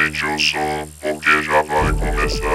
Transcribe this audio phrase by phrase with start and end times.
[0.00, 2.48] Aumente o som, porque já vai começar.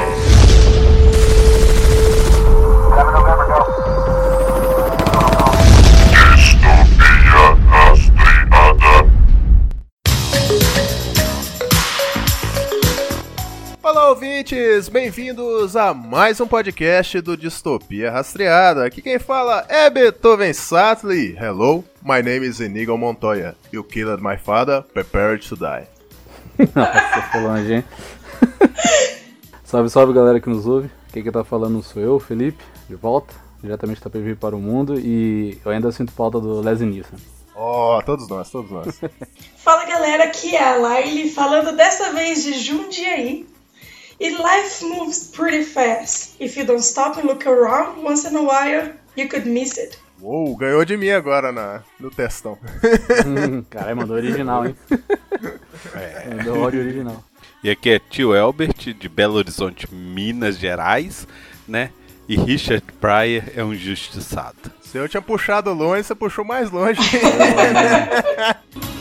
[6.09, 9.05] Distopia rastreada.
[13.83, 14.89] Ouvintes!
[14.89, 18.85] Bem-vindos a mais um podcast do Distopia Rastreada.
[18.85, 21.35] Aqui quem fala é Beethoven Sattler.
[21.39, 23.55] Hello, my name is Inigo Montoya.
[23.71, 25.94] You killed my father, prepare to die.
[26.75, 27.83] Nossa, foi longe, hein?
[29.63, 30.89] salve, salve galera que nos ouve.
[31.11, 34.99] Quem que tá falando sou eu, Felipe, de volta, diretamente da PV para o mundo.
[34.99, 37.19] E eu ainda sinto falta do Leslie Nielsen.
[37.55, 38.99] Oh, todos nós, todos nós.
[39.57, 43.47] Fala galera, aqui é a Laile falando dessa vez de Jundiaí.
[44.19, 46.35] E life moves pretty fast.
[46.39, 49.97] If you don't stop and look around once in a while, you could miss it.
[50.21, 52.57] Uou, ganhou de mim agora na, no testão.
[53.69, 54.75] Caralho, mandou original, hein?
[56.37, 57.23] Mandou áudio original.
[57.63, 61.27] E aqui é tio Elbert, de Belo Horizonte, Minas Gerais,
[61.67, 61.91] né?
[62.27, 64.71] E Richard Pryor é um injustiçado.
[64.81, 66.99] Se eu tinha puxado longe, você puxou mais longe.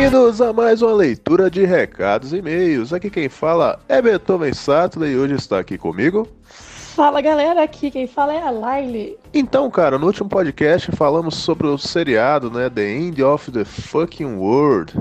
[0.00, 2.90] Bem-vindos a mais uma leitura de recados e e-mails.
[2.90, 6.26] Aqui quem fala é Beethoven Sattler e hoje está aqui comigo.
[6.42, 9.18] Fala galera, aqui quem fala é a Laile.
[9.34, 14.36] Então, cara, no último podcast falamos sobre o seriado, né, The End of the Fucking
[14.36, 14.94] World.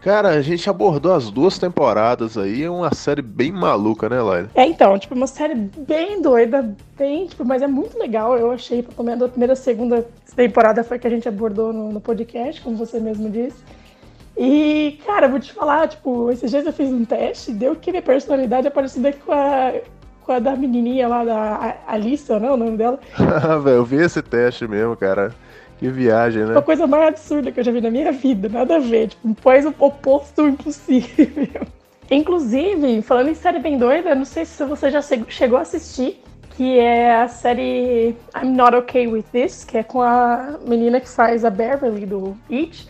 [0.00, 4.50] Cara, a gente abordou as duas temporadas aí, é uma série bem maluca, né, Laila?
[4.54, 8.38] É então, tipo, uma série bem doida, bem, tipo, mas é muito legal.
[8.38, 11.90] Eu achei, pelo menos a primeira e segunda temporada foi que a gente abordou no,
[11.90, 13.56] no podcast, como você mesmo disse.
[14.36, 18.02] E, cara, vou te falar, tipo, esses dias eu fiz um teste, deu que minha
[18.02, 19.72] personalidade é parecida com a,
[20.22, 22.98] com a da menininha lá, da Alice, não é o nome dela?
[23.62, 25.32] Velho, eu vi esse teste mesmo, cara.
[25.78, 26.56] Que viagem, né?
[26.56, 29.28] A coisa mais absurda que eu já vi na minha vida, nada a ver, tipo,
[29.28, 31.66] um pós oposto impossível.
[32.10, 36.78] Inclusive, falando em série bem doida, não sei se você já chegou a assistir, que
[36.78, 41.44] é a série I'm Not Okay With This, que é com a menina que faz
[41.44, 42.86] a Beverly do It,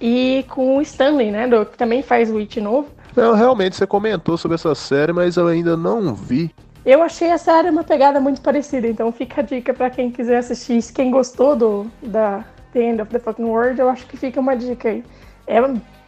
[0.00, 2.88] e com o Stanley, né, do, que também faz o It novo.
[3.14, 6.54] Não, realmente, você comentou sobre essa série, mas eu ainda não vi.
[6.84, 10.38] Eu achei a série uma pegada muito parecida, então fica a dica para quem quiser
[10.38, 10.80] assistir.
[10.92, 14.56] Quem gostou do da The End of the Fucking World, eu acho que fica uma
[14.56, 15.04] dica aí.
[15.46, 15.60] É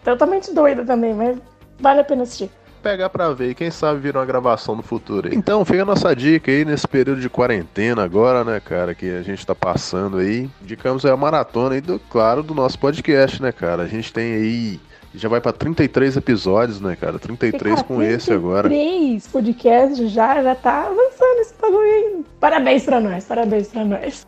[0.02, 1.36] totalmente doida também, mas
[1.78, 2.50] vale a pena assistir.
[2.82, 5.34] Pegar pra ver e quem sabe vira uma gravação no futuro aí.
[5.36, 9.22] Então, fica a nossa dica aí nesse período de quarentena agora, né, cara, que a
[9.22, 10.50] gente tá passando aí.
[10.60, 13.84] Indicamos aí a maratona aí, do, claro, do nosso podcast, né, cara.
[13.84, 14.80] A gente tem aí
[15.14, 17.18] já vai pra 33 episódios, né, cara?
[17.18, 18.68] 33 cara, com esse agora.
[18.68, 22.24] 33 podcasts já, já tá avançando esse bagulho aí.
[22.40, 24.26] Parabéns pra nós, parabéns pra nós.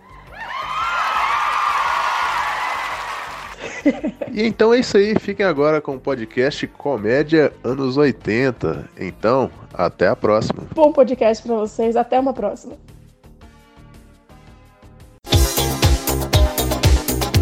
[4.33, 8.91] E então é isso aí, fiquem agora com o podcast Comédia Anos 80.
[8.99, 10.63] Então, até a próxima.
[10.75, 12.77] Bom podcast pra vocês, até uma próxima.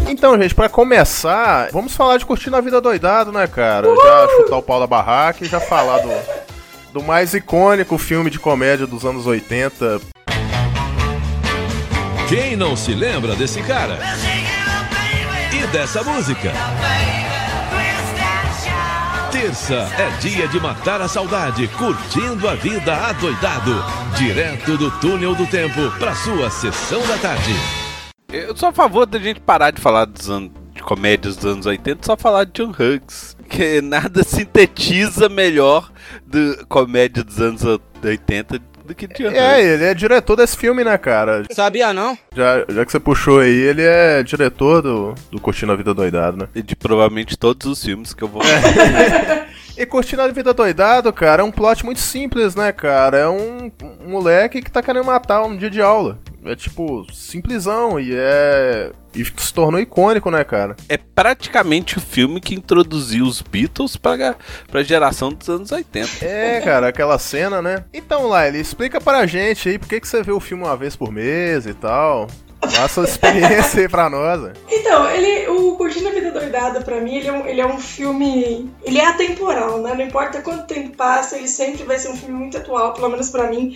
[0.07, 3.87] Então, gente, pra começar, vamos falar de curtir a vida doidado, né, cara?
[3.93, 6.09] Já chutar o pau da barraca e já falar do,
[6.93, 9.99] do mais icônico filme de comédia dos anos 80.
[12.29, 13.99] Quem não se lembra desse cara?
[15.73, 16.53] Dessa música?
[19.31, 23.83] Terça é dia de matar a saudade, curtindo a vida adoidado.
[24.15, 27.55] Direto do túnel do tempo pra sua sessão da tarde.
[28.31, 31.65] Eu sou a favor da gente parar de falar dos anos, de comédias dos anos
[31.65, 33.35] 80 só falar de John Hughes.
[33.49, 35.91] Que nada sintetiza melhor
[36.23, 37.63] do comédia dos anos
[38.03, 39.65] 80 do que É, Hughes.
[39.65, 41.43] ele é diretor desse filme, né, cara?
[41.51, 42.17] Sabia não?
[42.35, 46.37] Já, já que você puxou aí, ele é diretor do, do Curtindo a Vida Doidado,
[46.37, 46.47] né?
[46.53, 48.41] E de provavelmente todos os filmes que eu vou
[49.75, 53.17] E Curtindo a Vida Doidado, cara, é um plot muito simples, né, cara?
[53.17, 53.71] É um,
[54.05, 56.19] um moleque que tá querendo matar um dia de aula.
[56.45, 58.91] É tipo, simplesão e é.
[59.15, 60.75] E se tornou icônico, né, cara?
[60.89, 64.35] É praticamente o filme que introduziu os Beatles pra,
[64.69, 66.25] pra geração dos anos 80.
[66.25, 67.85] É, cara, aquela cena, né?
[67.93, 70.95] Então, Laila, explica pra gente aí por que, que você vê o filme uma vez
[70.95, 72.27] por mês e tal.
[72.59, 74.41] Passa a experiência aí pra nós.
[74.41, 74.53] né?
[74.93, 77.79] Então, ele, o Curtindo a Vida Doidada, pra mim, ele é, um, ele é um
[77.79, 78.69] filme.
[78.83, 79.93] Ele é atemporal, né?
[79.95, 83.29] Não importa quanto tempo passa, ele sempre vai ser um filme muito atual, pelo menos
[83.31, 83.75] pra mim.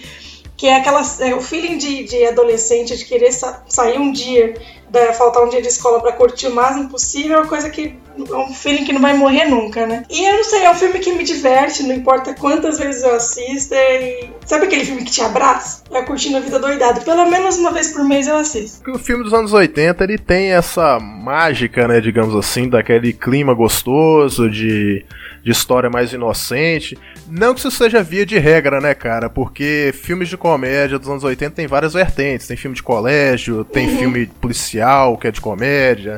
[0.57, 4.55] Que é aquela, é, o feeling de, de adolescente de querer sa sair um dia,
[4.89, 8.35] da, faltar um dia de escola para curtir o máximo possível, é coisa que é
[8.35, 10.03] um feeling que não vai morrer nunca, né?
[10.09, 13.13] E eu não sei, é um filme que me diverte, não importa quantas vezes eu
[13.13, 13.75] assisto.
[13.75, 14.31] E...
[14.45, 15.83] Sabe aquele filme que te abraça?
[15.91, 17.01] É curtindo a vida doidado.
[17.01, 18.89] Pelo menos uma vez por mês eu assisto.
[18.89, 24.49] O filme dos anos 80 ele tem essa mágica, né, digamos assim, daquele clima gostoso
[24.49, 25.05] de
[25.47, 26.97] de história mais inocente.
[27.29, 29.29] Não que isso seja via de regra, né, cara?
[29.29, 32.47] Porque filmes de comédia dos anos 80 tem várias vertentes.
[32.47, 33.97] Tem filme de colégio, tem Uhum.
[33.97, 36.17] filme policial que é de comédia.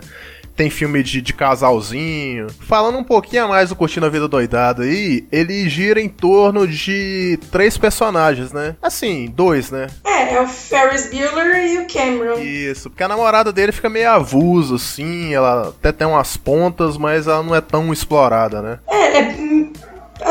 [0.60, 2.48] Tem filme de, de casalzinho.
[2.68, 6.68] Falando um pouquinho a mais do Curtindo a Vida Doidado aí, ele gira em torno
[6.68, 8.76] de três personagens, né?
[8.82, 9.88] Assim, dois, né?
[10.06, 12.40] É, é o Ferris Bueller e o Cameron.
[12.40, 17.26] Isso, porque a namorada dele fica meio avulsa, assim, ela até tem umas pontas, mas
[17.26, 18.80] ela não é tão explorada, né?
[18.90, 19.72] É, é, hum,
[20.20, 20.30] é,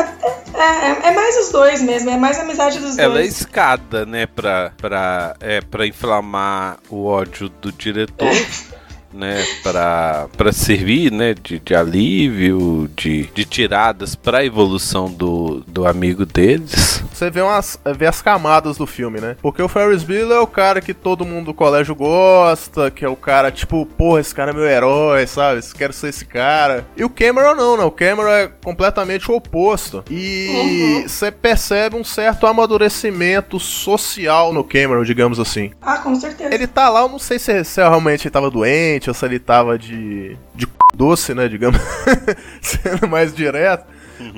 [0.61, 3.35] é- é mais os dois mesmo, é mais a amizade dos Ela é dois.
[3.39, 8.29] escada, né, pra, pra, é, pra inflamar o ódio do diretor,
[9.13, 15.87] né, pra, pra servir, né, de, de alívio, de, de tiradas pra evolução do, do
[15.87, 17.03] amigo deles.
[17.13, 19.35] Você vê, umas, vê as camadas do filme, né?
[19.41, 23.09] Porque o Ferris Bueller é o cara que todo mundo do colégio gosta, que é
[23.09, 25.61] o cara, tipo, porra, esse cara é meu herói, sabe?
[25.77, 26.85] Quero ser esse cara.
[26.95, 27.83] E o Cameron não, né?
[27.83, 30.03] O Cameron é completamente o oposto.
[30.09, 35.71] E você percebe um certo amadurecimento social no Cameron, digamos assim.
[35.81, 36.53] Ah, com certeza.
[36.53, 39.39] Ele tá lá, eu não sei se, se realmente ele tava doente ou se ele
[39.39, 40.35] tava de.
[40.55, 41.47] de doce, né?
[41.47, 41.79] Digamos.
[42.61, 43.85] sendo mais direto.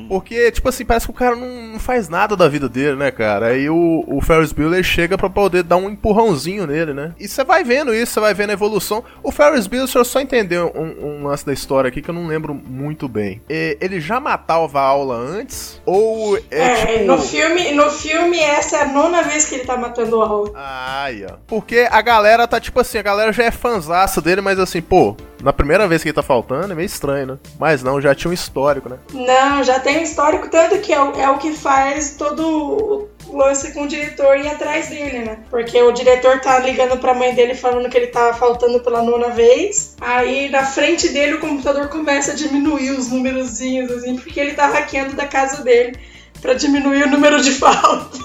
[0.08, 3.12] Porque, tipo assim, parece que o cara não, não faz nada da vida dele, né,
[3.12, 3.48] cara?
[3.48, 7.14] Aí o, o Ferris Bueller chega pra poder dar um empurrãozinho nele, né?
[7.20, 9.04] E você vai vendo isso, você vai vendo a evolução.
[9.24, 12.14] O Ferris Bueller, deixa eu só entender um, um lance da história aqui que eu
[12.14, 13.42] não lembro muito bem.
[13.50, 15.82] Ele já matava a aula antes?
[15.86, 17.06] Ou é, É, tipo.
[17.06, 20.52] no, filme, no filme, essa é a nona vez que ele tá matando o aula.
[20.56, 21.36] Ai, ó.
[21.48, 25.16] Porque a galera tá tipo assim, a galera já é fanzaça dele, mas assim, pô,
[25.42, 27.38] na primeira vez que ele tá faltando é meio estranho, né?
[27.60, 28.98] Mas não, já tinha um histórico, né?
[29.14, 33.38] Não, já tem um histórico, tanto que é o, é o que faz todo o
[33.38, 35.40] lance com o diretor ir atrás dele, né?
[35.50, 39.30] Porque o diretor tá ligando pra mãe dele falando que ele tá faltando pela nona
[39.30, 39.96] vez.
[40.02, 44.68] Aí na frente dele o computador começa a diminuir os númerozinhos, assim, porque ele tá
[44.68, 45.98] hackeando da casa dele
[46.42, 48.20] pra diminuir o número de faltas.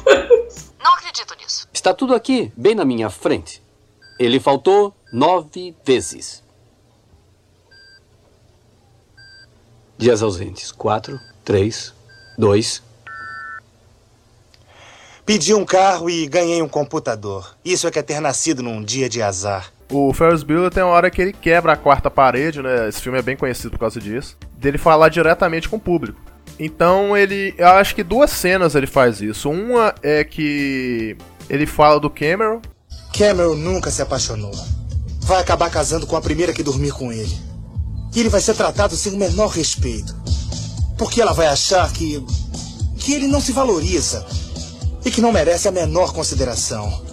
[0.82, 1.68] Não acredito nisso.
[1.72, 3.62] Está tudo aqui, bem na minha frente.
[4.18, 6.45] Ele faltou nove vezes.
[9.98, 11.92] Dias ausentes: quatro, três,
[12.38, 12.82] dois.
[15.24, 17.56] Pedi um carro e ganhei um computador.
[17.64, 19.72] Isso é que é ter nascido num dia de azar.
[19.90, 22.88] O Ferris Bueller tem uma hora que ele quebra a quarta parede, né?
[22.88, 24.36] Esse filme é bem conhecido por causa disso.
[24.56, 26.20] Dele falar diretamente com o público.
[26.58, 27.54] Então ele.
[27.56, 29.50] Eu acho que duas cenas ele faz isso.
[29.50, 31.16] Uma é que
[31.48, 32.60] ele fala do Cameron.
[33.16, 34.52] Cameron nunca se apaixonou.
[35.20, 37.36] Vai acabar casando com a primeira que dormir com ele.
[38.16, 40.16] E ele vai ser tratado sem o menor respeito.
[40.96, 42.24] Porque ela vai achar que.
[42.96, 44.26] que ele não se valoriza.
[45.04, 47.04] E que não merece a menor consideração.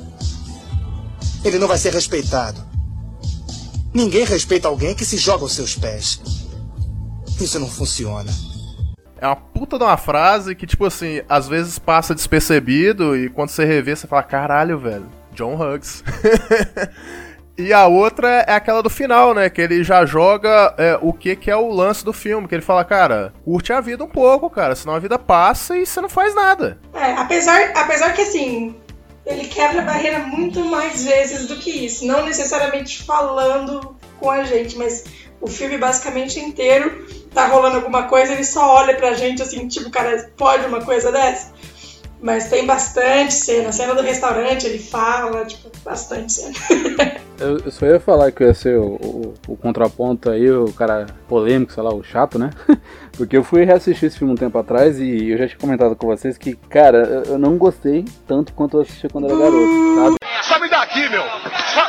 [1.44, 2.64] Ele não vai ser respeitado.
[3.94, 6.22] Ninguém respeita alguém que se joga aos seus pés.
[7.40, 8.32] Isso não funciona.
[9.18, 13.50] É uma puta de uma frase que, tipo assim, às vezes passa despercebido e quando
[13.50, 16.02] você revê, você fala, caralho, velho, John Hughes.
[17.58, 19.50] e a outra é aquela do final, né?
[19.50, 22.48] Que ele já joga é, o que, que é o lance do filme.
[22.48, 25.86] Que ele fala, cara, curte a vida um pouco, cara, senão a vida passa e
[25.86, 26.80] você não faz nada.
[26.94, 28.76] É, apesar, apesar que assim,
[29.26, 32.06] ele quebra a barreira muito mais vezes do que isso.
[32.06, 35.04] Não necessariamente falando com a gente, mas
[35.40, 39.90] o filme basicamente inteiro tá rolando alguma coisa, ele só olha pra gente assim, tipo,
[39.90, 41.52] cara, pode uma coisa dessa?
[42.24, 43.68] Mas tem bastante cena.
[43.70, 46.54] A cena do restaurante, ele fala, tipo, bastante cena.
[47.40, 50.72] Eu, eu só ia falar que eu ia ser o, o- o contraponto aí, o
[50.72, 52.52] cara polêmico, sei lá, o chato, né?
[53.18, 56.06] Porque eu fui reassistir esse filme um tempo atrás e eu já tinha comentado com
[56.08, 60.16] vocês que, cara, eu- eu não gostei tanto quanto eu assisti quando era garoto, sabe?
[60.44, 61.24] Sobe daqui, meu!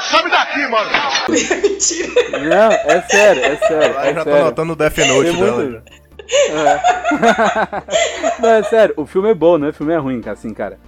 [0.00, 0.90] Sobe daqui, mano!
[1.28, 2.38] Mentira.
[2.38, 3.98] Não, é sério, é sério.
[3.98, 4.44] Aí É já tô sério.
[4.46, 5.52] notando o Death Note dela.
[5.62, 5.82] muito- já.
[6.28, 6.80] É.
[8.40, 9.68] Não, é sério, o filme é bom, né?
[9.68, 10.78] O filme é ruim, assim, cara.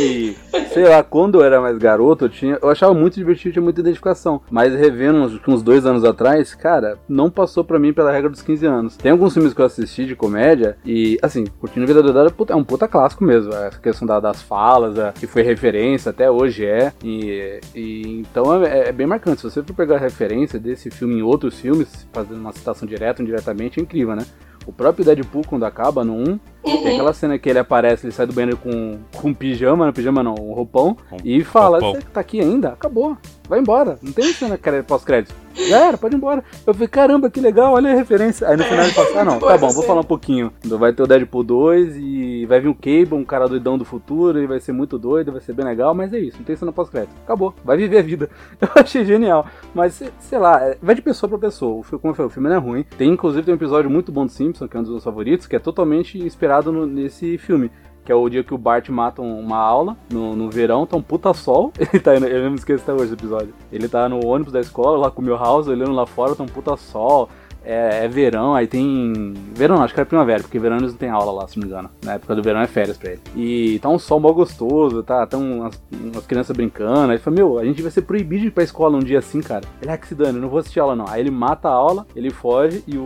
[0.00, 0.36] E,
[0.72, 3.80] sei lá, quando eu era mais garoto, eu, tinha, eu achava muito divertido, tinha muita
[3.80, 4.40] identificação.
[4.50, 8.42] Mas revendo uns, uns dois anos atrás, cara, não passou pra mim pela regra dos
[8.42, 8.96] 15 anos.
[8.96, 12.52] Tem alguns filmes que eu assisti de comédia e, assim, Curtindo a Vida Doidada é
[12.52, 13.52] é um puta clássico mesmo.
[13.54, 16.92] Essa questão da- das falas, a- que foi referência, até hoje é.
[17.02, 19.40] E, e então é, é bem marcante.
[19.40, 23.20] Se você for pegar a referência desse filme em outros filmes, fazendo uma citação direta
[23.22, 24.24] ou indiretamente, é incrível, né?
[24.66, 26.92] O próprio Deadpool, quando acaba no 1, Tem Uhum.
[26.94, 30.22] aquela cena que ele aparece, ele sai do banheiro com, com um pijama, não pijama
[30.22, 32.00] não, um roupão, e fala, roupão.
[32.00, 32.68] você tá aqui ainda?
[32.70, 33.16] Acabou.
[33.46, 33.98] Vai embora.
[34.02, 35.34] Não tem cena pós-crédito.
[35.68, 36.42] Já era, pode ir embora.
[36.66, 38.48] Eu falei, caramba, que legal, olha a referência.
[38.48, 40.50] Aí no final ele fala, ah não, tá bom, vou falar um pouquinho.
[40.64, 44.40] Vai ter o Deadpool 2 e vai vir o Cable, um cara doidão do futuro,
[44.42, 46.72] e vai ser muito doido, vai ser bem legal, mas é isso, não tem cena
[46.72, 47.12] pós-crédito.
[47.22, 48.30] Acabou, vai viver a vida.
[48.60, 49.46] Eu achei genial.
[49.74, 51.76] Mas, sei- lá, é- vai de pessoa pra pessoa.
[51.80, 52.84] O filme, como eu falei, o filme não é ruim.
[52.96, 55.46] Tem, inclusive, tem um episódio muito bom do Simpson, que é um dos meus favoritos,
[55.46, 57.70] que é totalmente inspirado no- nesse filme.
[58.04, 60.94] Que é o dia que o Bart mata um- uma aula no, no verão, tá
[60.96, 61.72] um puta sol.
[61.80, 63.54] Ele tá indo, eu não me esqueço até hoje episódio.
[63.72, 66.46] Ele tá no ônibus da escola, lá com o Milhouse, olhando lá fora, tá um
[66.46, 67.30] puta sol.
[67.64, 69.34] É, é verão, aí tem.
[69.54, 71.72] Verão acho que era primavera, porque verão eles não tem aula lá, se não me
[71.72, 71.90] engano.
[72.02, 73.20] Na época do verão é férias pra ele.
[73.34, 75.26] E tá um sol mó gostoso, tá?
[75.26, 77.10] Tão umas, umas crianças brincando.
[77.10, 79.18] Aí ele fala, meu, a gente vai ser proibido de ir pra escola um dia
[79.18, 79.64] assim, cara.
[79.80, 81.06] Ele é que se dane, eu não vou assistir aula não.
[81.08, 83.04] Aí ele mata a aula, ele foge e o,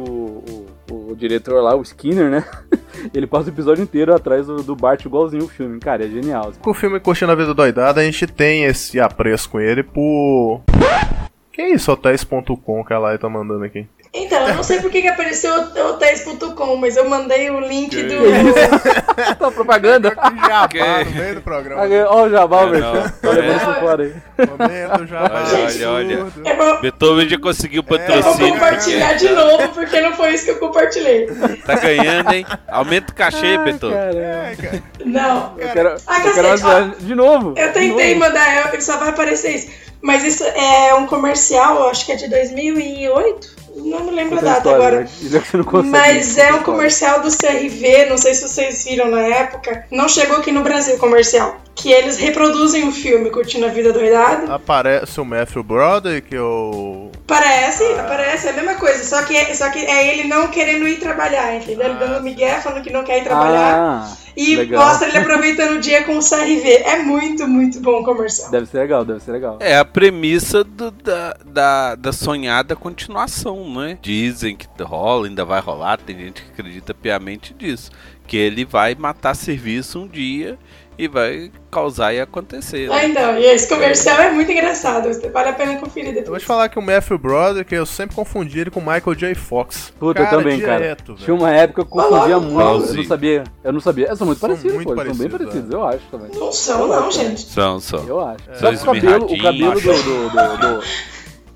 [0.91, 2.45] o, o diretor lá, o Skinner, né?
[3.15, 5.79] ele passa o episódio inteiro atrás do, do Bart igualzinho o filme.
[5.79, 6.53] Cara, é genial.
[6.61, 10.63] Com o filme Curtindo a Vida Doidada, a gente tem esse apreço com ele por.
[11.53, 13.87] Que isso, hotéis.com que a Lai tá mandando aqui?
[14.19, 17.95] Então, eu não sei por que, que apareceu o hotéis.com, mas eu mandei o link
[18.03, 18.17] do.
[19.39, 20.11] tá propaganda.
[20.11, 21.83] Jabá no meio do programa.
[22.09, 22.85] Ó o Jabal, É, velho.
[22.85, 23.09] não.
[23.09, 24.15] Tá levando isso fora aí.
[24.47, 25.43] Momento jabá.
[25.45, 26.49] Olha, olha, absurdo.
[26.49, 28.53] Eu vou, Beethoven já conseguiu eu vou patrocínio.
[28.55, 31.27] compartilhar de novo, porque não foi isso que eu compartilhei.
[31.67, 32.47] Tá ganhando, hein?
[32.69, 33.97] Aumenta o cachê, Beethoven.
[33.97, 34.83] Caramba.
[35.05, 35.55] Não.
[35.59, 37.55] Eu quero, Ah, eu quero uma- de novo.
[37.57, 38.27] Eu tentei novo.
[38.27, 39.69] mandar, eu- só vai aparecer isso.
[40.01, 43.58] Mas isso é um comercial, acho que é de 2008.
[43.79, 45.01] Não me lembro a data história, agora.
[45.03, 45.09] né?
[45.91, 49.85] Mas é um comercial do CRV, não sei se vocês viram na época.
[49.91, 51.57] Não chegou aqui no Brasil o comercial.
[51.75, 54.53] Que eles reproduzem o filme Curtindo a Vida Doidado.
[54.53, 57.13] Aparece o Matthew Brother, que eu.
[57.25, 59.05] Parece, parece, é a mesma coisa.
[59.05, 61.87] Só que, é- só que é ele não querendo ir trabalhar, entendeu?
[61.91, 63.77] Ele dando migué, falando que não quer ir trabalhar.
[63.77, 64.87] Ah, e legal.
[64.87, 66.69] mostra ele aproveitando o dia com o CRV.
[66.85, 68.51] É muito, muito bom o comercial.
[68.51, 69.57] deve ser legal, deve ser legal.
[69.61, 73.99] É a premissa do- da, da, da sonhada continuação, né?
[74.01, 77.91] Dizem que rola, ainda vai rolar, tem gente que acredita piamente disso.
[78.29, 80.57] Que ele vai matar serviço um dia
[80.99, 82.91] e vai causar e acontecer.
[82.91, 83.07] Ah, Né?
[83.09, 85.09] então, e esse comercial é muito engraçado.
[85.33, 86.43] Vale a pena conferir Eu vou depois.
[86.43, 89.35] te falar que o Matthew Brother, que eu sempre confundi ele com o Michael J.
[89.37, 89.93] Fox.
[89.99, 90.79] Puta, eu também, cara.
[90.81, 91.39] direto, Tinha velho.
[91.39, 92.51] uma época que eu confundia Fala, muito.
[92.55, 92.97] Eu igualzinho.
[92.97, 93.45] não sabia.
[93.63, 94.07] Eu não sabia.
[94.09, 94.95] Eles são muito São parecidos, muito pô.
[94.97, 96.31] São bem parecidos, parecidos, eu acho também.
[96.35, 97.41] Não são, não, gente.
[97.43, 98.05] São, são.
[98.09, 98.45] Eu acho.
[98.45, 100.85] São Só que o cabelo, o cabelo do, do, do- do-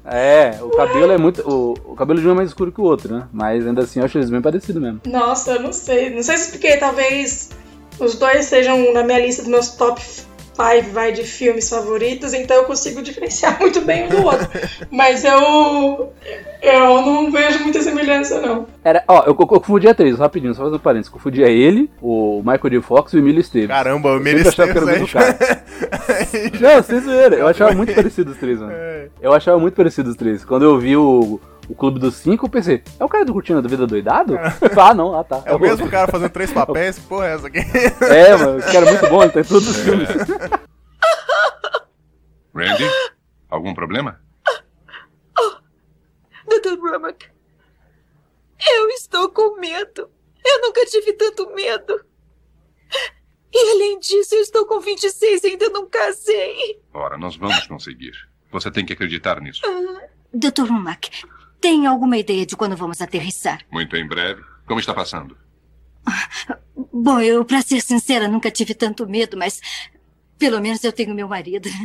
[0.05, 1.49] É, o cabelo é muito.
[1.49, 3.29] O, o cabelo de um é mais escuro que o outro, né?
[3.33, 5.01] Mas ainda assim eu acho eles bem parecidos mesmo.
[5.07, 6.11] Nossa, não sei.
[6.11, 7.51] Não sei se porque talvez
[7.99, 10.03] os dois sejam na minha lista dos meus top
[10.55, 14.49] 5 vai de filmes favoritos, então eu consigo diferenciar muito bem um do outro.
[14.91, 16.13] Mas eu
[16.63, 18.67] eu não vejo muita semelhança não.
[18.85, 21.09] Era, ó, eu, eu confundia três, rapidinho, só fazendo parênteses.
[21.09, 22.83] Confundia ele, o Michael J.
[22.83, 23.69] Fox e o Emílio Esteves.
[23.69, 25.39] Caramba, o Eu Emílio sempre achava que era o mesmo cara.
[26.61, 27.37] Não, sem zoeira.
[27.37, 28.73] Eu achava muito parecido os três, mano.
[28.83, 29.09] É.
[29.21, 30.45] Eu achava muito parecido os três.
[30.45, 31.41] Quando eu vi o,
[31.73, 34.37] o Clube dos Cinco, eu pensei, é o cara do Curtindo da Vida Doidado?
[34.79, 35.43] ah, não, ah tá.
[35.47, 36.99] É o mesmo cara fazendo três papéis?
[36.99, 37.59] Que porra é essa aqui?
[38.05, 40.09] É, mano, esse cara é muito bom, ele tá em todos os filmes.
[42.55, 42.91] Randy,
[43.49, 44.21] algum problema?
[46.47, 46.77] Dr.
[46.79, 47.27] Brumack,
[48.69, 50.11] eu estou com medo.
[50.45, 52.05] Eu nunca tive tanto medo.
[53.51, 56.83] E além disso, eu estou com 26 e ainda não casei.
[56.93, 58.13] Ora, nós vamos conseguir.
[58.51, 59.63] Você tem que acreditar nisso.
[60.35, 60.69] Dr.
[60.69, 61.25] Rumack,
[61.63, 63.61] tem alguma ideia de quando vamos aterrissar?
[63.71, 64.43] Muito em breve.
[64.67, 65.37] Como está passando?
[66.93, 69.61] Bom, eu, pra ser sincera, nunca tive tanto medo, mas
[70.39, 71.69] pelo menos eu tenho meu marido.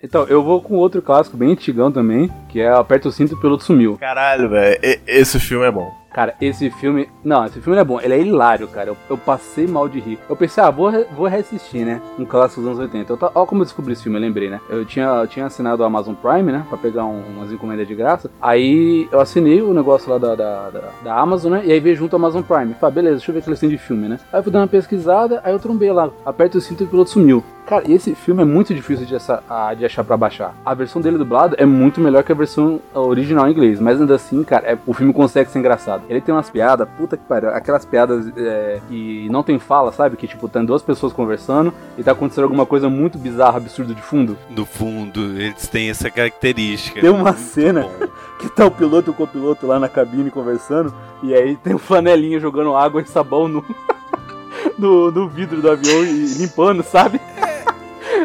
[0.00, 3.34] Então, eu vou com outro clássico bem antigão também, que é Aperta o Cinto e
[3.34, 3.98] o Piloto Sumiu.
[3.98, 4.78] Caralho, velho.
[4.80, 5.92] e- Esse filme é bom.
[6.12, 7.08] Cara, esse filme.
[7.22, 8.00] Não, esse filme não é bom.
[8.00, 8.90] Ele é hilário, cara.
[8.90, 10.18] Eu, eu passei mal de rir.
[10.28, 12.00] Eu pensei, ah, vou, vou reassistir, né?
[12.18, 13.12] Um clássico dos anos 80.
[13.12, 14.60] Eu Ó, como eu descobri esse filme, eu lembrei, né?
[14.70, 16.64] Eu tinha, eu tinha assinado o Amazon Prime, né?
[16.68, 18.30] Pra pegar um- umas encomendas de graça.
[18.40, 21.62] Aí eu assinei o negócio lá da, da, da, da Amazon, né?
[21.64, 22.74] E aí veio junto ao Amazon Prime.
[22.74, 24.18] Falei, beleza, deixa eu ver o que eles têm de filme, né?
[24.32, 26.10] Aí eu fui dar uma pesquisada, aí eu trombei lá.
[26.24, 27.44] Aperta o cinto e o piloto sumiu.
[27.68, 29.42] Cara, esse filme é muito difícil de, essa-
[29.76, 30.54] de achar pra baixar.
[30.64, 33.78] A versão dele dublado é muito melhor que a versão original em inglês.
[33.78, 36.02] Mas ainda assim, cara, é- o filme consegue ser engraçado.
[36.08, 37.50] Ele tem umas piadas, puta que pariu.
[37.50, 40.16] Aquelas piadas é, que não tem fala, sabe?
[40.16, 44.00] Que tipo, tem duas pessoas conversando e tá acontecendo alguma coisa muito bizarra, absurda de
[44.00, 44.38] fundo.
[44.48, 47.02] No fundo, eles têm essa característica.
[47.02, 48.06] Tem uma cena bom.
[48.40, 50.94] que tá o piloto e o copiloto lá na cabine conversando.
[51.22, 53.62] E aí tem o flanelinha jogando água e sabão no,
[54.78, 57.20] no, no vidro do avião e limpando, sabe?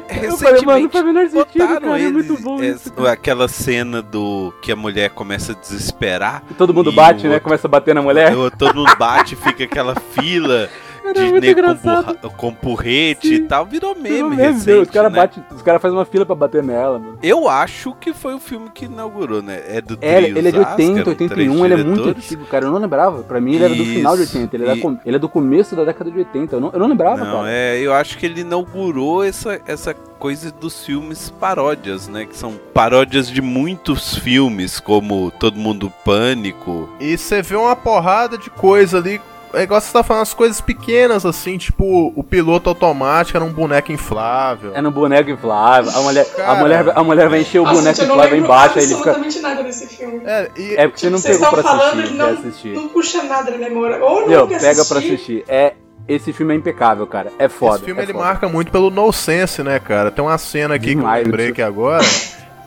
[0.07, 3.11] Recentemente falei, mano, faz menor sentido, cara, é eles- muito bom é, isso, cara.
[3.11, 6.43] aquela cena do que a mulher começa a desesperar.
[6.49, 7.33] E todo mundo bate, né?
[7.35, 8.33] outro- Começa a bater na mulher.
[8.57, 10.69] Todo mundo bate, fica aquela fila
[11.13, 13.65] Cara, de é muito nego com, com porrete e tal.
[13.65, 15.17] Virou meme Pelo menos, recente, Deus, os caras né?
[15.19, 17.17] batem- os caras fazem uma fila pra bater nela, mano.
[17.21, 19.61] Eu acho que foi o filme que inaugurou, né?
[19.67, 22.45] É do É, trio ele é de Zasca, 80, eram 81, ele é muito antigo,
[22.45, 22.65] cara.
[22.65, 23.23] Eu não lembrava.
[23.23, 24.55] Pra mim, ele era do final de Isso, 80.
[24.55, 26.55] Ele, era e- com- ele é do começo da década de 80.
[26.55, 27.51] Eu não, eu não lembrava, Não, cara.
[27.51, 32.25] é, eu acho que ele inaugurou essa, essa coisa dos filmes paródias, né?
[32.25, 36.89] Que são paródias de muitos filmes, como Todo Mundo Pânico.
[36.99, 39.19] E você vê uma porrada de coisa ali.
[39.53, 43.51] É igual você tá falando, as coisas pequenas assim, tipo, o piloto automático era um
[43.51, 44.71] boneco inflável.
[44.73, 45.91] É no boneco inflável.
[45.95, 48.79] A mulher, a mulher, a mulher vai encher o Nossa, boneco não inflável lembro embaixo,
[48.79, 49.09] aí ele fica.
[49.11, 50.21] absolutamente nada desse filme.
[50.25, 52.73] É, e É porque você não Vocês pegou pra estão falando, assistir, não, assistir.
[52.73, 54.03] não puxa nada na memória.
[54.03, 55.43] Ou não quer pega pra assistir.
[55.47, 55.73] É,
[56.07, 57.31] esse filme é impecável, cara.
[57.37, 57.75] É foda.
[57.75, 58.25] esse filme é ele foda.
[58.25, 60.09] marca muito pelo nonsense, né, cara?
[60.09, 62.03] Tem uma cena aqui Demais, que eu lembrei aqui agora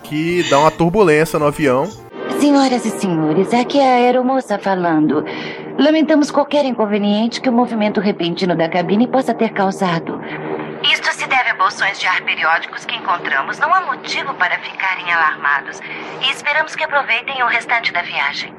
[0.05, 1.89] que dá uma turbulência no avião.
[2.41, 5.25] Senhoras e senhores, aqui é a aeromoça falando.
[5.79, 10.21] Lamentamos qualquer inconveniente que o movimento repentino da cabine possa ter causado.
[10.83, 13.59] Isto se deve a bolsões de ar periódicos que encontramos.
[13.59, 15.81] Não há motivo para ficarem alarmados.
[16.23, 18.55] E esperamos que aproveitem o restante da viagem.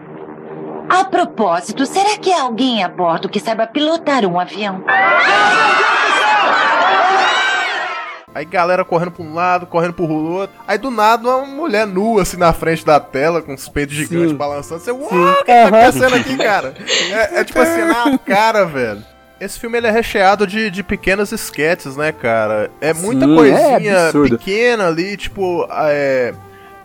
[0.90, 4.84] A propósito, será que há alguém a bordo que saiba pilotar um avião?
[8.38, 10.56] Aí galera correndo pra um lado, correndo pro outro.
[10.68, 14.32] Aí do nada uma mulher nua assim na frente da tela, com os peitos gigantes
[14.34, 14.80] balançando.
[14.80, 16.76] Você, uau, o que tá acontecendo aqui, cara?
[17.12, 19.04] É, é tipo assim, na cara, velho.
[19.42, 22.70] Esse filme ele é recheado de, de pequenas esquetes, né, cara?
[22.80, 24.38] É muita Sim, é coisinha absurdo.
[24.38, 26.32] pequena ali, tipo, é.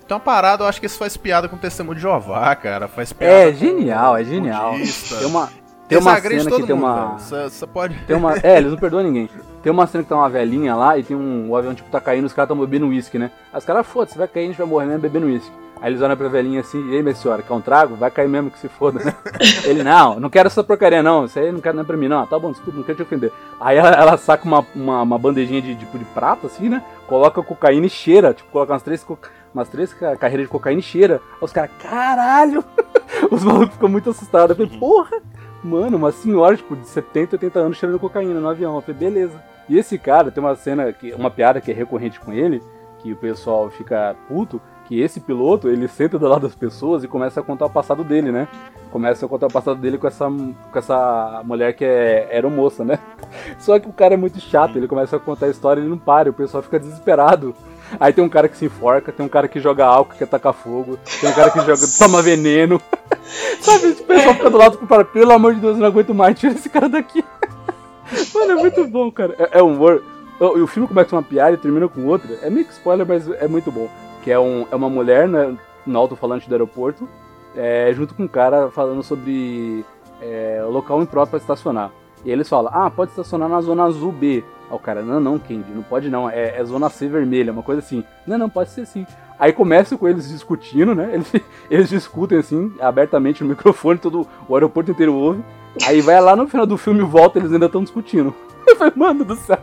[0.08, 2.88] Tem uma parada, eu acho que isso faz piada com o testemunho de Jeová, cara.
[2.88, 4.72] Faz piada É genial, é genial.
[4.72, 5.16] budista.
[5.16, 5.50] Tem uma,
[5.92, 7.18] tem uma Desagrade cena que tem mundo, uma.
[7.18, 7.94] Você você pode.
[8.06, 8.34] Tem uma.
[8.42, 9.28] É, eles não perdoam ninguém.
[9.62, 11.50] Tem uma cena que tá uma velhinha lá e tem um.
[11.50, 13.30] O avião tipo tá caindo, os caras tão bebendo uísque, né?
[13.52, 15.50] Aí os caras, foda-se, vai cair, a gente vai morrer mesmo bebendo uísque.
[15.80, 17.96] Aí eles olham pra velhinha assim, e aí, minha senhora, quer um trago?
[17.96, 19.16] Vai cair mesmo que se foda, né?
[19.66, 21.24] Ele, não, não quero essa porcaria, não.
[21.24, 22.24] Isso aí não quero não é pra mim, não.
[22.24, 23.32] Tá bom, desculpa, não quero te ofender.
[23.60, 26.84] Aí ela, ela saca uma, uma, uma bandejinha de tipo de prata, assim, né?
[27.08, 28.32] Coloca cocaína e cheira.
[28.32, 29.04] Tipo, coloca umas três,
[29.52, 31.20] umas três ca- carreiras de cocaína e cheira.
[31.32, 32.64] Aí os caras, caralho!
[33.30, 34.56] Os malucos ficam muito assustados.
[34.56, 35.16] Eu falei, porra!
[35.62, 38.74] Mano, uma senhora, tipo, de 70, 80 anos cheirando cocaína no avião.
[38.74, 39.42] Eu falei, beleza.
[39.68, 42.60] E esse cara tem uma cena, que, uma piada que é recorrente com ele,
[42.98, 47.08] que o pessoal fica puto, que esse piloto, ele senta do lado das pessoas e
[47.08, 48.48] começa a contar o passado dele, né?
[48.90, 52.98] Começa a contar o passado dele com essa, com essa mulher que é aeromoça, né?
[53.58, 55.90] Só que o cara é muito chato, ele começa a contar a história e ele
[55.90, 57.54] não para, o pessoal fica desesperado.
[57.98, 60.52] Aí tem um cara que se enforca, tem um cara que joga álcool, que ataca
[60.52, 62.80] fogo, tem um cara que joga, toma veneno.
[63.60, 66.14] Sabe, o pessoal fica do lado e fala, pelo amor de Deus, eu não aguento
[66.14, 67.24] mais, tira esse cara daqui.
[68.34, 69.34] Mano, é muito bom, cara.
[69.38, 70.02] É, é humor.
[70.38, 72.38] O, o filme começa com uma piada e termina com outra.
[72.42, 73.88] É meio que spoiler, mas é muito bom.
[74.22, 77.08] Que é, um, é uma mulher né, no alto-falante do aeroporto,
[77.56, 79.84] é, junto com um cara falando sobre
[80.20, 81.90] é, local impróprio para estacionar.
[82.24, 84.44] E eles falam, ah, pode estacionar na zona azul B.
[84.72, 87.62] Aí o cara, não, não, Candy, não pode não, é, é zona C vermelha, uma
[87.62, 88.02] coisa assim.
[88.26, 89.06] Não, não, pode ser sim.
[89.38, 91.10] Aí começa com eles discutindo, né?
[91.12, 91.30] Eles,
[91.70, 95.42] eles discutem assim, abertamente no microfone, todo o aeroporto inteiro ouve.
[95.86, 98.34] Aí vai lá no final do filme volta, eles ainda estão discutindo.
[98.66, 99.58] Eu falei, mano do céu.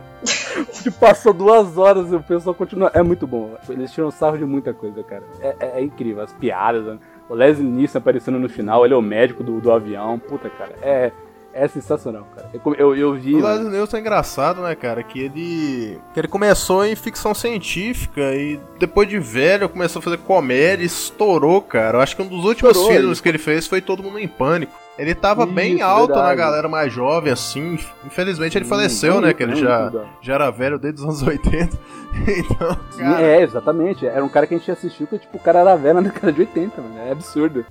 [0.82, 2.90] Tipo, passou duas horas e o pessoal continua.
[2.94, 3.56] É muito bom.
[3.68, 5.24] Eles tiram sarro de muita coisa, cara.
[5.40, 6.22] É, é- é incrível.
[6.22, 6.98] As piadas, né?
[7.28, 10.18] O Leslie Nielsen aparecendo no final, ele é o médico do, do avião.
[10.18, 10.74] Puta, cara.
[10.82, 11.10] É,
[11.52, 12.48] é sensacional, cara.
[12.52, 13.34] Eu, eu, eu vi.
[13.34, 15.02] O mano, Leslie Nielsen é engraçado, né, cara?
[15.02, 15.98] Que ele.
[16.14, 20.86] Que ele começou em ficção científica e depois de velho começou a fazer comédia e
[20.86, 21.98] estourou, cara.
[21.98, 24.18] Eu acho que um dos últimos Estourou, filmes ele- que ele fez foi Todo Mundo
[24.18, 24.72] em Pânico.
[24.98, 26.36] Ele tava Isso, bem alto na verdade.
[26.36, 27.78] galera mais jovem, assim.
[28.04, 29.32] Infelizmente ele Sim, faleceu, bem né?
[29.32, 30.04] Que ele rico, já, né?
[30.20, 31.78] já era velho desde os anos 80.
[32.26, 34.06] Então, cara, é, exatamente.
[34.06, 36.30] Era um cara que a gente assistiu que, tipo, o cara era velho na década
[36.32, 36.98] de 80, mano.
[36.98, 37.64] É absurdo.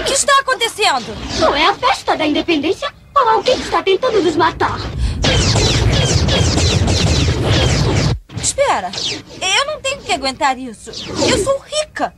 [0.00, 1.16] O que está acontecendo?
[1.40, 2.92] Não é a festa da independência?
[3.16, 4.78] Ou alguém está tentando nos matar?
[8.42, 8.90] Espera,
[9.40, 10.90] eu não tenho que aguentar isso.
[11.28, 12.14] Eu sou rica.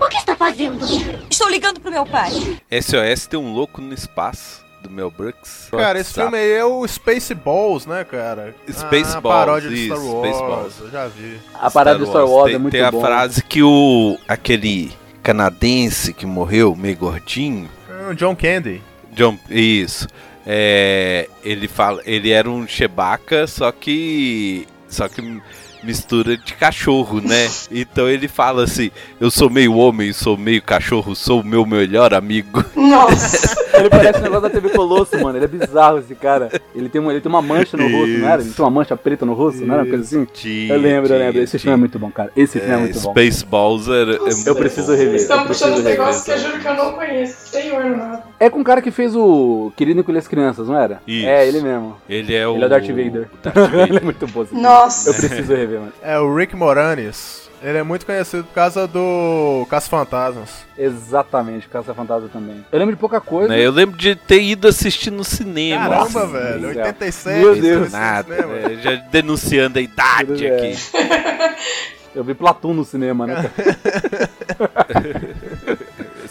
[0.00, 0.84] O que está fazendo?
[1.30, 2.30] Estou ligando pro meu pai.
[2.70, 5.68] SOS tem um louco no espaço, do Mel Brooks.
[5.70, 8.54] cara, esse filme aí é o Spaceballs, né, cara?
[8.70, 10.74] Spaceballs, ah, paródia de Star Wars.
[10.80, 11.40] Eu já vi.
[11.54, 13.00] A parada de Star Wars tem, é muito Tem a bom.
[13.00, 14.18] frase que o...
[14.28, 14.92] aquele
[15.24, 17.68] canadense que morreu, meio gordinho...
[17.90, 18.82] Ah, John Candy.
[19.12, 20.06] John, isso.
[20.46, 25.40] É, ele fala, ele era um Chewbacca, só que só que
[25.84, 27.48] mistura de cachorro, né?
[27.70, 32.14] Então ele fala assim: eu sou meio homem, sou meio cachorro, sou o meu melhor
[32.14, 32.64] amigo.
[32.74, 33.64] Nossa!
[33.74, 35.36] Ele parece um negócio da TV Colosso, mano.
[35.36, 36.48] Ele é bizarro esse cara.
[36.76, 38.40] Ele tem uma, ele tem uma mancha no rosto, não era?
[38.40, 39.82] Ele tem uma mancha preta no rosto, não era?
[39.82, 40.24] Uma coisa assim?
[40.32, 41.32] Tinha, Eu lembro, eu lembro.
[41.32, 42.30] tinha, Esse filme é muito bom, cara.
[42.36, 43.10] Esse filme é, muito bom.
[43.10, 44.16] Spaceballs era.
[44.18, 45.08] Nossa, Eu preciso rever.
[45.10, 45.90] Vocês estão eu puxando uns rever.
[45.98, 47.48] negócios que eu juro que eu não conheço.
[47.48, 48.22] Senhor, nada.
[48.38, 51.00] É com o cara que fez o Querido Encolher as Crianças, não era?
[51.06, 51.26] Isso.
[51.26, 51.96] É, ele mesmo.
[52.08, 52.54] Ele é o.
[52.56, 53.28] Ele é o Darth Vader.
[53.42, 53.80] Darth Vader.
[53.88, 54.46] ele é muito bom.
[54.52, 55.10] Nossa.
[55.10, 55.92] Eu preciso rever, mano.
[56.02, 57.44] É o Rick Moranis.
[57.62, 60.50] Ele é muito conhecido por causa do Caça Fantasmas.
[60.76, 62.62] Exatamente, Caça Fantasma também.
[62.70, 63.48] Eu lembro de pouca coisa.
[63.48, 65.84] Né, Eu lembro de ter ido assistir no cinema.
[65.88, 66.60] Caramba, Nossa, velho.
[66.60, 66.76] Deus.
[66.76, 67.38] 87.
[67.40, 67.90] Meu Deus.
[67.90, 70.56] Nada, né, já denunciando a idade É.
[70.56, 70.76] aqui.
[72.14, 73.50] Eu vi Platum no cinema, né?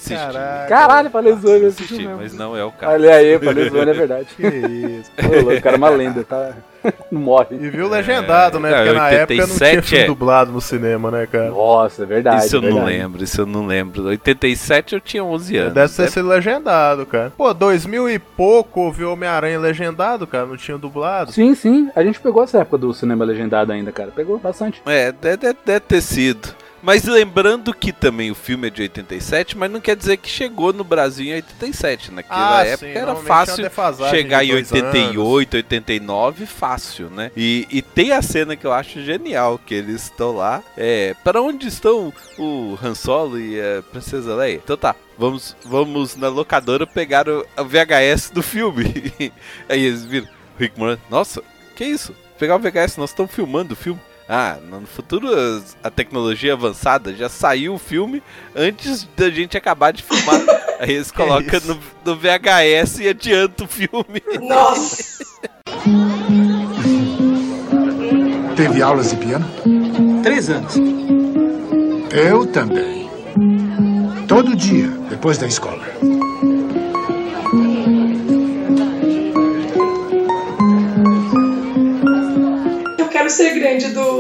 [0.10, 0.22] cara?
[0.28, 0.34] Assisti.
[0.40, 0.68] Caraca.
[0.70, 2.16] Caralho, falei zoando esse Assisti, filme.
[2.16, 2.94] mas não é o caso.
[2.94, 4.28] Olha aí, falei zoando, é verdade.
[4.36, 5.12] Que isso.
[5.24, 6.54] Ô, louco, o cara é uma lenda, tá?
[7.10, 7.56] Não morre.
[7.56, 8.70] E viu legendado, né?
[8.70, 10.08] É, Porque na época não tinha 87 filme é.
[10.08, 11.50] dublado no cinema, né, cara?
[11.50, 12.46] Nossa, é verdade.
[12.46, 12.98] Isso eu é não verdade.
[12.98, 14.04] lembro, isso eu não lembro.
[14.08, 15.74] 87 eu tinha 11 anos.
[15.74, 16.08] Deve ter né?
[16.10, 17.32] sido legendado, cara.
[17.38, 20.46] Pô, 2000 e pouco viu Homem-Aranha legendado, cara.
[20.46, 21.32] Não tinha dublado.
[21.32, 21.90] Sim, sim.
[21.96, 24.12] A gente pegou essa época do cinema legendado ainda, cara.
[24.14, 24.82] Pegou bastante.
[24.86, 26.50] É, deve, deve- deve ter sido.
[26.84, 30.74] Mas lembrando que também o filme é de 87, mas não quer dizer que chegou
[30.74, 32.12] no Brasil em 87.
[32.12, 33.66] Naquela Ah, época sim, era uma fácil
[34.10, 37.32] chegar em dois 88, 89, fácil, né?
[37.38, 40.62] E, e tem a cena que eu acho genial, que eles estão lá.
[40.76, 44.56] É, para onde estão o Han Solo e a Princesa Leia?
[44.62, 49.14] Então tá, vamos, vamos na locadora pegar o VHS do filme.
[49.70, 50.28] Aí eles viram,
[50.60, 51.42] Rick Moran, nossa,
[51.78, 52.14] que isso?
[52.38, 54.02] Pegar o VHS, nós estamos filmando o filme.
[54.36, 55.28] Ah, no futuro
[55.84, 58.24] a tecnologia avançada já saiu o filme
[58.56, 60.42] antes da gente acabar de filmar.
[60.82, 64.24] Aí eles colocam no, no VHS e adianta o filme.
[64.42, 65.24] Nossa!
[68.56, 69.46] Teve aulas de piano?
[70.24, 70.74] Três anos.
[72.12, 73.08] Eu também.
[74.28, 75.84] Todo dia, depois da escola.
[82.98, 84.13] Eu quero ser grande do.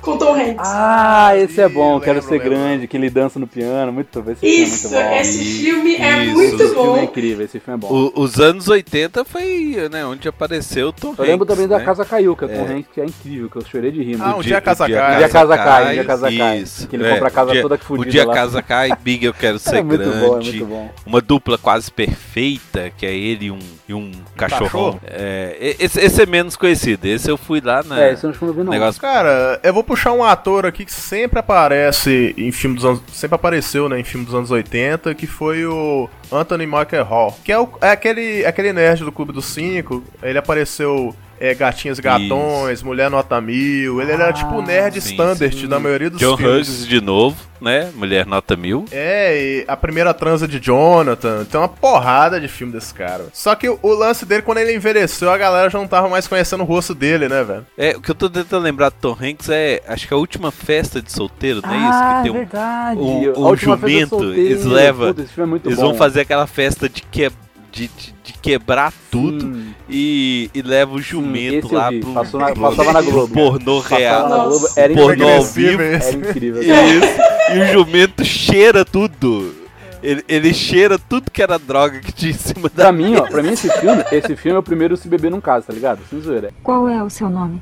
[0.00, 0.56] Com Tom Hanks.
[0.66, 2.00] Ah, esse é bom.
[2.00, 2.50] Quero lembro, ser lembro.
[2.50, 3.92] grande, que ele dança no piano.
[3.92, 4.30] Muito bom.
[4.32, 5.20] Esse Isso, filme é muito bom.
[5.20, 7.02] esse filme é Isso, muito Esse filme é bom.
[7.02, 7.88] incrível, esse filme é bom.
[8.14, 11.78] O- os anos 80 foi né, onde apareceu o Tom Eu lembro Hanks, também da
[11.78, 11.84] né?
[11.84, 12.58] Casa Caiu, que é com É.
[12.62, 14.16] o Hanks, que é incrível, que eu chorei de rir.
[14.20, 15.14] Ah, um dia a casa o cai.
[15.14, 16.58] Um dia a casa cai, um dia a casa cai.
[16.58, 16.88] Isso.
[16.88, 18.34] Que ele compra a casa o dia, toda fudida O dia a lá.
[18.34, 20.18] casa cai, Big eu quero ser É muito grande.
[20.26, 20.90] bom, é muito bom.
[21.06, 23.58] Uma dupla quase perfeita, que é ele e um,
[23.88, 25.00] e um cachorro?
[25.06, 27.06] É, esse, esse é menos conhecido.
[27.06, 28.00] Esse eu fui lá na.
[28.02, 28.72] É, esse eu que eu não vi não.
[28.72, 33.02] negócio Cara, eu vou puxar um ator aqui que sempre aparece em filme dos anos.
[33.12, 37.36] Sempre apareceu, né, em filme dos anos 80, que foi o Anthony Michael Hall.
[37.44, 40.04] Que é, o- é aquele, aquele nerd do Clube dos Cinco.
[40.22, 41.14] Ele apareceu.
[41.40, 44.00] É, Gatinhas Gatões, Mulher Nota Mil.
[44.02, 45.66] Ele era tipo o nerd Ah, Sim, standard sim.
[45.66, 46.68] da maioria dos John filmes.
[46.68, 47.90] Hughes de novo, né?
[47.94, 48.84] Mulher Nota Mil.
[48.92, 51.46] É, e a primeira transa de Jonathan.
[51.46, 53.24] Tem uma porrada de filme desse cara.
[53.32, 56.28] Só que o, o lance dele, quando ele envelheceu, a galera já não tava mais
[56.28, 57.66] conhecendo o rosto dele, né, velho?
[57.78, 60.50] É, o que eu tô tentando lembrar do Tom Hanks é, acho que a última
[60.50, 61.88] festa de solteiro, não é isso?
[61.90, 63.00] Ah, Que tem um, verdade.
[63.00, 65.86] um, um jumento, eles levam, Puta, esse filme é muito eles bom.
[65.86, 67.30] vão fazer aquela festa de, que,
[67.72, 69.74] de, de, de quebrar tudo Sim.
[69.88, 73.32] e, e leva o jumento eu lá pro, Passou na- pro- passava na Globo.
[73.34, 74.28] pornô Passava real.
[74.28, 75.82] na Globo, era pornô ao vivo.
[75.82, 76.62] Era incrível.
[76.62, 77.54] Isso.
[77.54, 79.54] E o jumento cheira tudo.
[80.02, 83.22] Ele, ele cheira tudo que era droga que tinha em cima da Pra mim, ó,
[83.28, 86.00] pra mim esse filme, esse filme é o primeiro se beber num caso, tá ligado?
[86.08, 86.50] Sem zoeira.
[86.62, 87.60] Qual é o seu nome?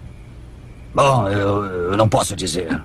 [0.95, 2.81] Bom, eu, eu não posso dizer.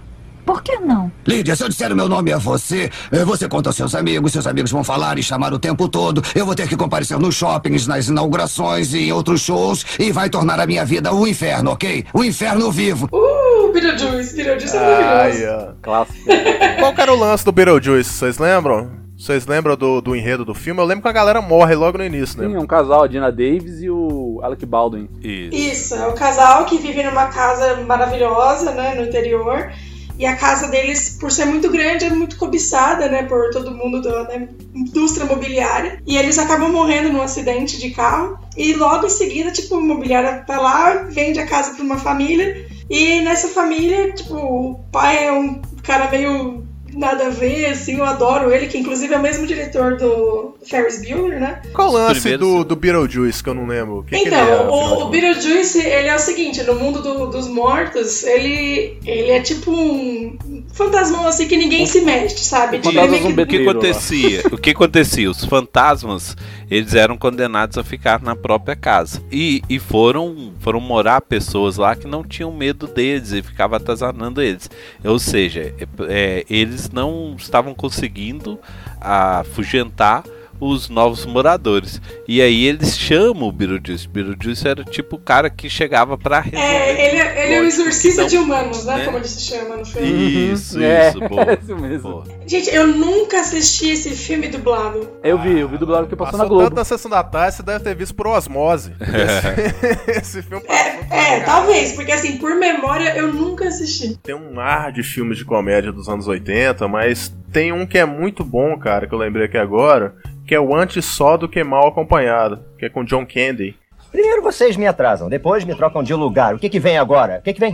[0.46, 1.12] Por que não?
[1.26, 4.32] Lídia, se eu disser o meu nome a você, eh, você conta aos seus amigos,
[4.32, 6.22] seus amigos vão falar e chamar o tempo todo.
[6.36, 10.30] Eu vou ter que comparecer nos shoppings, nas inaugurações e em outros shows e vai
[10.30, 12.06] tornar a minha vida um inferno, ok?
[12.14, 13.08] Um inferno vivo.
[13.12, 15.46] Uh, Beetlejuice, Beetlejuice é maravilhoso.
[15.48, 15.74] Ai, ó.
[15.82, 16.20] Clássico.
[16.80, 19.04] Qual que era o lance do Beetlejuice, vocês lembram?
[19.18, 20.82] Vocês lembram do, do enredo do filme?
[20.82, 22.48] Eu lembro que a galera morre logo no início, né?
[22.48, 25.08] Sim, é um casal, a Dina Davis e o Alec Baldwin.
[25.22, 25.56] Isso.
[25.56, 29.72] Isso, é o casal que vive numa casa maravilhosa, né, no interior.
[30.18, 34.02] E a casa deles, por ser muito grande, é muito cobiçada, né, por todo mundo
[34.02, 34.36] da, da
[34.76, 36.02] indústria imobiliária.
[36.06, 38.38] E eles acabam morrendo num acidente de carro.
[38.56, 42.68] E logo em seguida, tipo, a imobiliária tá lá, vende a casa pra uma família.
[42.90, 46.63] E nessa família, tipo, o pai é um cara meio
[46.96, 51.02] nada a ver, assim, eu adoro ele, que inclusive é o mesmo diretor do Ferris
[51.02, 51.62] Bueller, né?
[51.74, 54.00] Qual o lance do, do Beetlejuice, que eu não lembro?
[54.00, 55.10] O que que então, ele é, o, o?
[55.10, 60.38] Beetlejuice, ele é o seguinte, no mundo do- dos mortos, ele, ele é tipo um
[60.74, 62.78] fantasmão assim que ninguém se mexe, sabe?
[62.80, 64.44] Tipo, ele meio que- O que acontecia?
[64.52, 65.30] O que acontecia?
[65.30, 66.36] Os fantasmas,
[66.70, 69.22] eles eram condenados a ficar na própria casa.
[69.32, 74.42] E, e foram, foram morar pessoas lá que não tinham medo deles e ficavam atazanando
[74.42, 74.70] eles.
[75.04, 76.46] Ou seja, é, é,
[76.84, 78.60] eles não estavam conseguindo
[79.00, 80.24] afugentar
[80.66, 82.02] os novos moradores.
[82.28, 84.08] E aí eles chamam o Beetlejuice.
[84.08, 86.66] Beetlejuice era tipo o cara que chegava pra resolver.
[86.66, 88.98] É, ele, é- ele é o exorcista não, de humanos, né?
[88.98, 89.06] né?
[89.06, 90.52] Como ele se chama no filme.
[90.54, 91.54] Isso, É, isso, boa.
[91.62, 92.24] isso mesmo.
[92.48, 95.10] Gente, eu nunca assisti esse filme dublado.
[95.24, 96.64] Eu vi, eu vi dublado que passou na Passou Globo.
[96.70, 98.94] tanto na sessão da tarde, você deve ter visto por osmose.
[99.02, 100.64] Esse, esse filme
[101.10, 104.18] É, talvez, porque assim, por memória eu nunca assisti.
[104.22, 108.06] tem um ar de filmes de comédia dos anos 80, mas tem um que é
[108.06, 111.64] muito bom, cara, que eu lembrei aqui agora, que é o Antes Só do Que
[111.64, 113.76] Mal Acompanhado, que é com John Candy.
[114.12, 116.54] Primeiro vocês me atrasam, depois me trocam de lugar.
[116.54, 117.40] O que, que vem agora?
[117.40, 117.74] O que, que vem?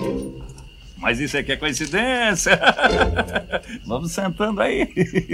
[1.01, 2.59] Mas isso aqui é coincidência.
[3.87, 4.89] Vamos sentando aí.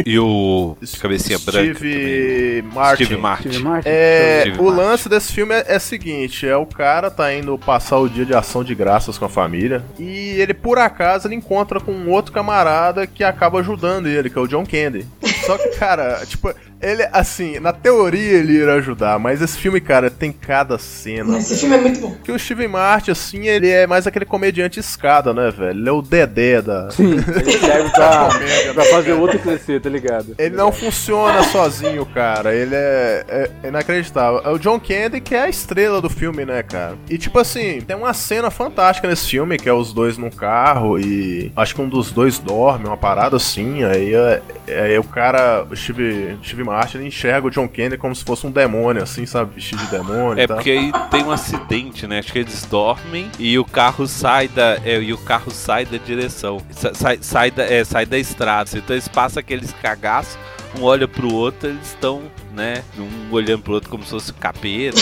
[0.05, 2.73] E o cabecinha branca Steve também.
[2.73, 3.05] Martin.
[3.05, 3.49] Steve Martin.
[3.49, 3.89] Steve Martin.
[3.89, 4.77] É, Steve o Martin.
[4.79, 8.25] lance desse filme é, é o seguinte, é o cara tá indo passar o dia
[8.25, 12.11] de ação de graças com a família e ele por acaso ele encontra com um
[12.11, 15.07] outro camarada que acaba ajudando ele, que é o John Candy.
[15.45, 16.53] Só que, cara, tipo,
[16.85, 21.37] ele assim, na teoria ele ia ajudar, mas esse filme, cara, tem cada cena.
[21.37, 22.15] Esse filme é muito bom.
[22.23, 25.79] Que o Steve Martin, assim, ele é mais aquele comediante escada, né, velho?
[25.79, 26.89] Ele é o Dedé da.
[26.91, 28.29] Sim, ele serve pra,
[28.73, 30.35] pra fazer outro crescer, tá ligado?
[30.37, 32.53] Ele não funciona sozinho, cara.
[32.53, 34.41] Ele é, é inacreditável.
[34.45, 36.95] É o John Candy que é a estrela do filme, né, cara?
[37.09, 40.99] E tipo assim, tem uma cena fantástica nesse filme, que é os dois num carro
[40.99, 43.83] e acho que um dos dois dorme, uma parada assim.
[43.83, 48.15] Aí, é- aí o cara, o Steve, Steve Martin, ele enxerga o John Candy como
[48.15, 49.55] se fosse um demônio, assim, sabe?
[49.55, 52.19] Vestido de demônio É porque aí tem um acidente, né?
[52.19, 55.97] Acho que eles dormem e o carro sai da, é, e o carro sai da
[55.97, 58.69] direção, Sa- sai, sai, da, é, sai da estrada.
[58.73, 60.37] Então eles passam aqueles cagaços,
[60.79, 62.83] um olha pro outro, eles estão, né?
[62.97, 64.97] Um olhando pro outro como se fosse capeta,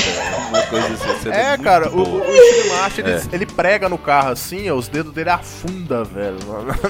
[0.50, 1.30] uma coisa assim.
[1.30, 2.24] É, cara, o, boa.
[2.24, 3.22] o Steve Martin, ele, É.
[3.32, 6.38] ele prega no carro assim, ó, os dedos dele afunda, velho,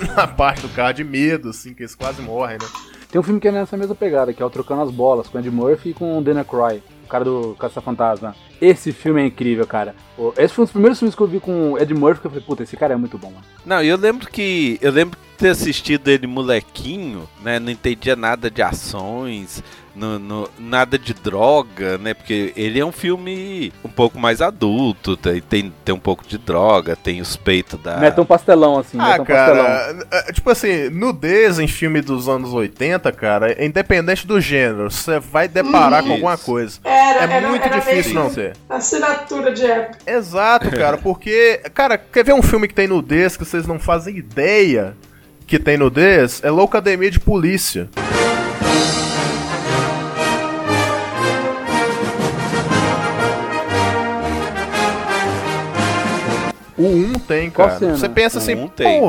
[0.07, 2.67] na, na parte do carro de medo, assim, que eles quase morrem, né?
[3.13, 5.37] Tem um filme que é nessa mesma pegada, que é o Trocando as Bolas, com
[5.37, 8.35] Ed Murphy e com o Dana Cry, o cara do Caça-Fantasma.
[8.59, 9.93] Esse filme é incrível, cara.
[10.35, 12.31] Esse foi um dos primeiros filmes que eu vi com o Ed Murphy, que eu
[12.31, 13.45] falei, puta, esse cara é muito bom, mano.
[13.63, 14.79] Não, eu lembro que.
[14.81, 17.59] Eu lembro ter assistido ele molequinho, né?
[17.59, 19.61] Não entendia nada de ações,
[19.93, 22.13] no, no- nada de droga, né?
[22.13, 26.37] Porque ele é um filme um pouco mais adulto, tem, tem, tem um pouco de
[26.37, 27.97] droga, tem os peitos da.
[27.97, 29.65] Meta um pastelão, assim, Ah, meta um pastelão.
[29.65, 34.89] cara, é, tipo assim, nudez em filme dos anos 80, cara, é independente do gênero,
[34.89, 36.07] você vai deparar Uhum.
[36.07, 36.79] com alguma coisa.
[36.85, 38.55] Era, é era- muito era difícil não ser.
[38.69, 39.97] Assinatura de época.
[40.07, 44.15] Exato, cara, porque, cara, quer ver um filme que tem nudez que vocês não fazem
[44.17, 44.95] ideia
[45.45, 46.41] que tem nudez?
[46.43, 47.89] É Loucademia de Polícia.
[56.77, 57.95] O 1 tem, Qual cara.
[57.95, 59.01] Você pensa O assim, um tem.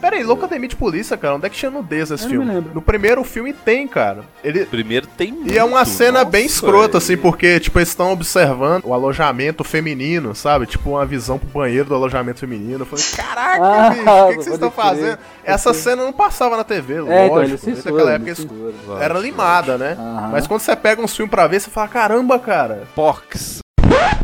[0.00, 2.44] Pô, peraí, Loucademia de Polícia, cara, onde é que tinha nudez nesse Eu não me
[2.44, 2.54] filme?
[2.54, 2.74] lembro.
[2.74, 4.24] No primeiro filme tem, cara.
[4.42, 6.98] Ele, Primeiro tem e é uma muito, cena bem nossa, escrota, é.
[6.98, 10.66] assim, porque, tipo, eles estão observando o alojamento feminino, sabe?
[10.66, 12.80] Tipo, uma visão pro banheiro do alojamento feminino.
[12.82, 14.84] Eu falei, caraca, Ah, bicho, o que, que vocês estão crer.
[14.84, 15.18] fazendo?
[15.44, 17.24] Essa cena não passava na TV, É, lógico.
[17.26, 19.04] então, ele censura, aquela ele época censura.
[19.04, 19.96] era limada, né?
[19.98, 20.28] Aham.
[20.32, 22.84] Mas quando você pega uns filmes pra ver, você fala, caramba, cara.
[22.94, 23.58] Porcs.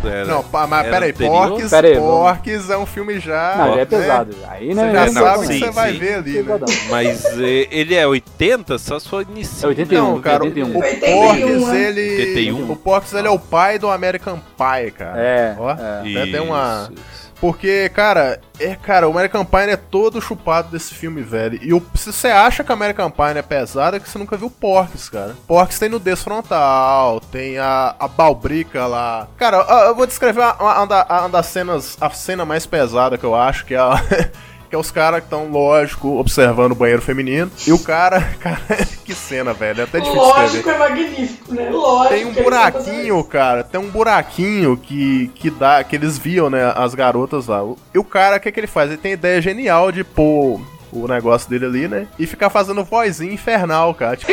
[0.05, 1.13] Era- Não, pa- mas era peraí?
[1.13, 1.99] Porques, Pera.
[2.01, 3.55] Porques é um filme já...
[3.59, 3.85] Não, já é né?
[3.85, 4.37] pesado.
[4.49, 4.85] Aí, né?
[4.87, 5.99] Você já É, não, sabe sim, que você vai sim.
[5.99, 6.59] ver ali, né?
[6.91, 9.65] Mas eh, ele é 80, só se for início.
[9.65, 10.77] É 81, Não, cara, o, 81.
[10.77, 11.83] o 81, Porques, né?
[11.83, 12.19] ele.
[12.27, 12.71] 81.
[12.73, 15.21] O Porques, ele é o pai do American Pie, cara.
[15.21, 15.75] É, Ó, é.
[15.75, 16.89] até tem uma.
[16.93, 17.26] Isso.
[17.41, 21.59] Porque, cara, é, cara, o American Pie é todo chupado desse filme, velho.
[21.63, 24.51] E se você acha que o American Pie é pesado, é que você nunca viu
[24.51, 25.37] Porques, cara.
[25.47, 29.29] Porques tem nudez frontal, tem a, a balbrica lá.
[29.37, 33.25] Cara, eu, eu vou descrever uma, uma uma das cenas, a cena mais pesada que
[33.25, 33.95] eu acho, que é a.
[34.69, 37.51] Que é os caras que estão, lógico, observando o banheiro feminino.
[37.67, 38.21] E o cara.
[38.41, 38.59] Cara,
[39.05, 39.81] que cena, velho.
[39.81, 41.71] É até difícil Lógico, é magnífico, né?
[41.71, 42.15] Lógico.
[42.15, 43.65] Tem um fazendo buraquinho, cara.
[43.65, 45.83] Tem um buraquinho que, que dá.
[45.83, 46.73] Que eles viam, né?
[46.77, 47.63] As garotas lá.
[47.95, 48.91] E o cara, o que, que ele faz?
[48.91, 50.61] Ele tem ideia genial de pôr
[51.05, 52.07] o negócio dele ali, né?
[52.19, 54.17] E ficar fazendo vozinha infernal, cara.
[54.17, 54.33] Tipo,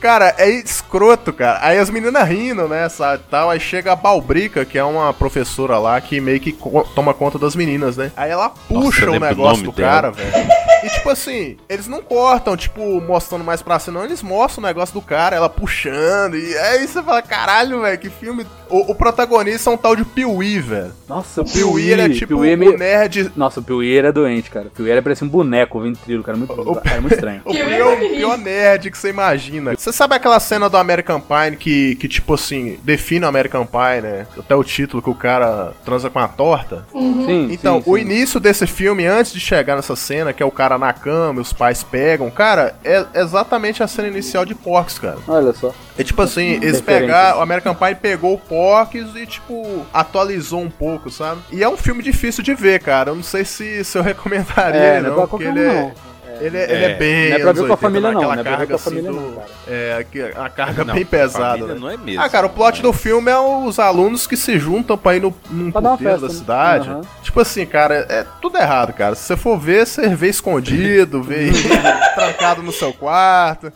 [0.00, 1.58] cara, é escroto, cara.
[1.62, 3.50] Aí as meninas rindo, né, sabe, tal.
[3.50, 7.38] Aí chega a Balbrica, que é uma professora lá, que meio que co- toma conta
[7.38, 8.12] das meninas, né?
[8.16, 9.88] Aí ela puxa eu o negócio do dela.
[9.90, 10.64] cara, velho.
[10.84, 14.06] E tipo assim, eles não cortam, tipo, mostrando mais pra cima, não.
[14.06, 16.36] Eles mostram o negócio do cara, ela puxando.
[16.36, 18.46] E aí você fala, caralho, velho, que filme...
[18.68, 20.92] O, o protagonista é um tal de Piuí, velho.
[21.08, 23.32] Nossa, o Piuí, ele é tipo Piuí é o meio- nerd...
[23.36, 24.66] Nossa, o Piuí era doente, cara.
[24.66, 26.36] O Piuí era parecia um boneco, ventrilo, cara.
[26.38, 27.42] Muito, cara, muito estranho.
[27.44, 29.74] O pior, é o pior nerd que você imagina.
[29.76, 34.00] Você sabe aquela cena do American Pie que, que, tipo assim, define o American Pie,
[34.02, 34.26] né?
[34.38, 36.84] Até o título que o cara transa com a torta?
[36.92, 37.26] Uhum.
[37.26, 38.00] Sim, Então, sim, o sim.
[38.02, 41.42] início desse filme, antes de chegar nessa cena, que é o cara na cama e
[41.42, 45.18] os pais pegam, cara, é exatamente a cena inicial de Porks, cara.
[45.28, 45.72] Olha só.
[45.96, 46.82] É tipo assim, eles Referências.
[46.82, 51.40] pegaram, o American Pie pegou o Porks e, tipo, atualizou um pouco, sabe?
[51.52, 53.10] E é um filme difícil de ver, cara.
[53.10, 55.72] Eu não sei se, se eu recomendaria É, ele, não é não, porque ele é.
[55.72, 56.14] não.
[56.40, 57.30] Ele é, ele é bem.
[57.30, 58.14] Não é pra ver com a 80, família, não.
[58.22, 59.46] naquela Não é pra ver carga, com a assim, família, do- não, cara.
[59.68, 61.66] É, a carga Não, bem pesada.
[61.68, 61.74] né?
[61.78, 64.98] não é mesmo, Ah, cara, o plot do filme é os alunos que se juntam
[64.98, 66.28] pra ir no, num Pra da né?
[66.28, 66.88] cidade.
[66.90, 67.02] Aham.
[67.22, 69.14] Tipo assim, cara, é tudo errado, cara.
[69.14, 71.52] Se você for ver, você vê escondido, vê
[72.16, 73.72] trancado no seu quarto.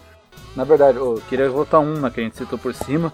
[0.56, 3.12] Na verdade, eu queria voltar um na que a gente citou por cima,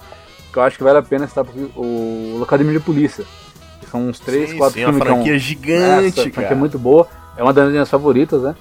[0.52, 3.24] que eu acho que vale a pena citar porque o Locademia de Polícia.
[3.80, 6.22] Que são uns 3, Sim, 4 sim, uma filmes que é um- franquia gigante, Essa
[6.22, 6.54] franquia cara.
[6.54, 7.06] é muito boa.
[7.36, 8.54] É uma das minhas favoritas, né?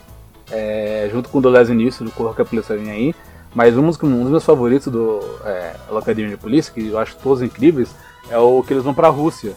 [0.51, 3.15] É, junto com o do Les Início, do Corra que a Polícia Vem Aí.
[3.55, 7.15] Mas um dos, um dos meus favoritos do é, Locademia de Polícia, que eu acho
[7.21, 7.89] todos incríveis,
[8.29, 9.53] é o que eles vão pra Rússia.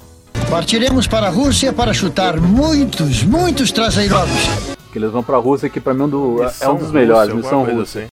[0.51, 4.31] Partiremos para a Rússia para chutar muitos, muitos traseirovos.
[4.93, 7.33] Que eles vão pra Rússia, que pra mim é um, do- é um dos melhores,
[7.33, 8.07] Rússia, Missão Rússia.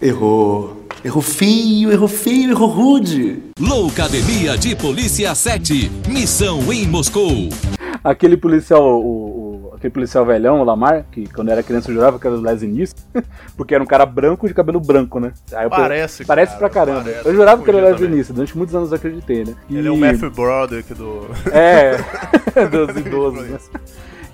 [0.00, 0.76] Errou.
[1.04, 3.42] Errou feio, errou feio, errou rude.
[3.58, 5.90] Loucademia de Polícia 7.
[6.08, 7.48] Missão em Moscou.
[8.04, 12.18] Aquele policial, o, o- aquele policial velhão, o Lamar, que quando era criança eu jurava
[12.18, 12.96] que era o Les Início,
[13.56, 15.32] porque era um cara branco de cabelo branco, né?
[15.54, 17.02] Aí eu- Parece, Parece cara, pra caramba.
[17.02, 17.28] parece.
[17.28, 18.14] eu jurava que era o Confundia Les também.
[18.14, 19.54] Início, durante muitos anos eu acreditei, né?
[19.70, 21.26] Ele é o E- Matthew Broderick do.
[21.52, 21.96] É,
[22.70, 23.58] dos idosos, né?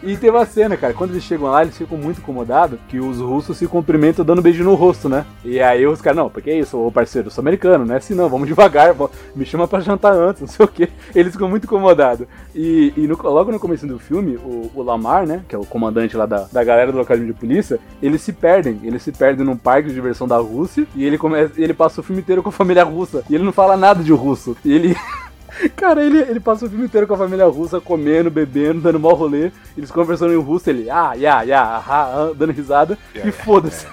[0.06, 3.18] E tem uma cena, cara, quando eles chegam lá, eles ficam muito incomodados que os
[3.18, 5.26] russos se cumprimentam dando beijo no rosto, né?
[5.44, 7.98] E aí os caras, não, porque é isso, ô parceiro, eu sou americano, não é
[7.98, 8.94] assim não, vamos devagar,
[9.34, 10.88] me chama pra jantar antes, não sei o quê.
[11.12, 12.24] Eles ficam muito incomodados.
[12.54, 15.66] E, e no- logo no começo do filme, o, o Lamar, né, que é o
[15.66, 19.44] comandante lá da, da galera do localismo de polícia, eles se perdem, eles se perdem
[19.44, 21.18] num parque de diversão da Rússia e ele,
[21.56, 23.24] ele passa o filme inteiro com a família russa.
[23.28, 24.56] E ele não fala nada de russo.
[24.64, 24.96] E ele.
[25.74, 29.14] Cara, ele, ele passa o filme inteiro com a família russa, comendo, bebendo, dando mau
[29.14, 29.50] rolê.
[29.76, 32.98] Eles conversando em russo, ele, ah, ya, ya, ah, ah, dando risada.
[33.14, 33.86] e foda-se.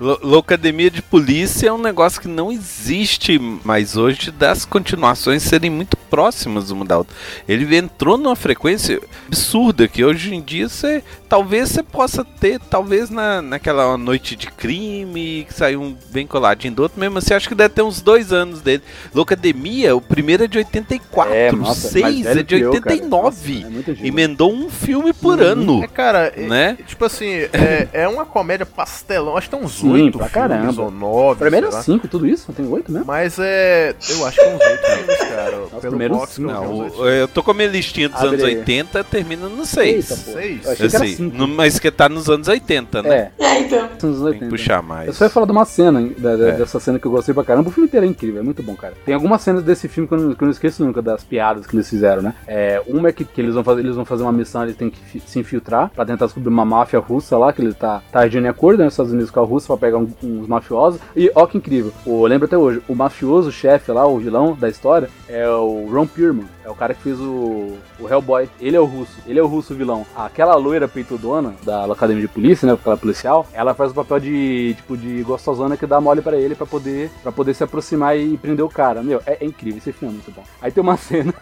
[0.00, 5.70] Lo- Loucademia de Polícia é um negócio que não existe mais hoje das continuações serem
[5.70, 7.14] muito próximas uma da outra.
[7.46, 13.08] Ele entrou numa frequência absurda que hoje em dia você talvez você possa ter, talvez
[13.08, 17.48] na, naquela noite de crime que saiu um bem coladinho do outro, mesmo assim acho
[17.48, 18.82] que deve ter uns dois anos dele.
[19.14, 22.60] Loucademia, o primeiro é de 84, É, o nossa, mais 6 velho é de que
[22.60, 22.94] eu, cara.
[22.96, 23.66] 89.
[24.02, 24.06] é.
[24.06, 25.82] Emendou um filme por ano.
[25.82, 26.76] É, cara, é- né?
[26.86, 30.82] tipo assim, é, é uma comédia pastelão, acho que tem uns Sim, oito pra caramba.
[30.82, 31.40] ou nove.
[31.40, 32.52] Primeiro cinco, tudo isso?
[32.52, 33.06] Tem oito mesmo?
[33.06, 33.94] Mas é.
[34.10, 35.52] Eu acho que é uns oito filmes, cara.
[35.80, 38.28] Pelo primeiro box, eu uns Não, o- eu tô com a minha listinha dos Abre
[38.34, 38.56] anos aí.
[38.58, 40.10] 80, termina no 6.
[40.10, 40.32] Eita, pô.
[40.32, 40.64] Seis?
[40.66, 41.21] Eu achei que era Assim, cinco.
[41.30, 43.30] No- mas que tá nos anos 80, né?
[43.38, 43.44] É.
[43.44, 43.88] É, então.
[43.98, 44.44] São os Tem 80.
[44.44, 45.06] que puxar mais.
[45.08, 46.52] Eu só ia falar de uma cena, hein, da- da- É.
[46.52, 47.68] dessa cena que eu gostei pra caramba.
[47.68, 48.94] O filme inteiro é incrível, é muito bom, cara.
[49.04, 51.66] Tem algumas cenas desse filme que eu não, que eu não esqueço nunca, das piadas
[51.66, 52.34] que eles fizeram, né?
[52.46, 54.90] É, uma é que, que eles, vão fazer, eles vão fazer uma missão, eles têm
[54.90, 58.46] que se infiltrar pra tentar descobrir uma máfia russa lá, que ele tá, tá agindo
[58.46, 61.00] em acordo né, nos Estados Unidos com a Rússia pra pegar um- uns mafiosos.
[61.14, 64.56] E ó que incrível, o, eu lembro até hoje, o mafioso chefe lá, o vilão
[64.58, 66.46] da história, é o Ron Perlman.
[66.64, 68.48] É o cara que fez o, o Hellboy.
[68.60, 69.16] Ele é o russo.
[69.26, 70.06] Ele é o russo vilão.
[70.14, 72.72] Aquela loira peitudona da academia de polícia, né?
[72.72, 76.54] Aquela policial, ela faz o papel de, tipo, de gostosona que dá mole pra ele
[76.54, 79.02] pra poder, pra poder se aproximar e prender o cara.
[79.02, 79.78] Meu, é, é incrível.
[79.78, 80.42] Esse filme é muito bom.
[80.60, 81.34] Aí tem uma cena.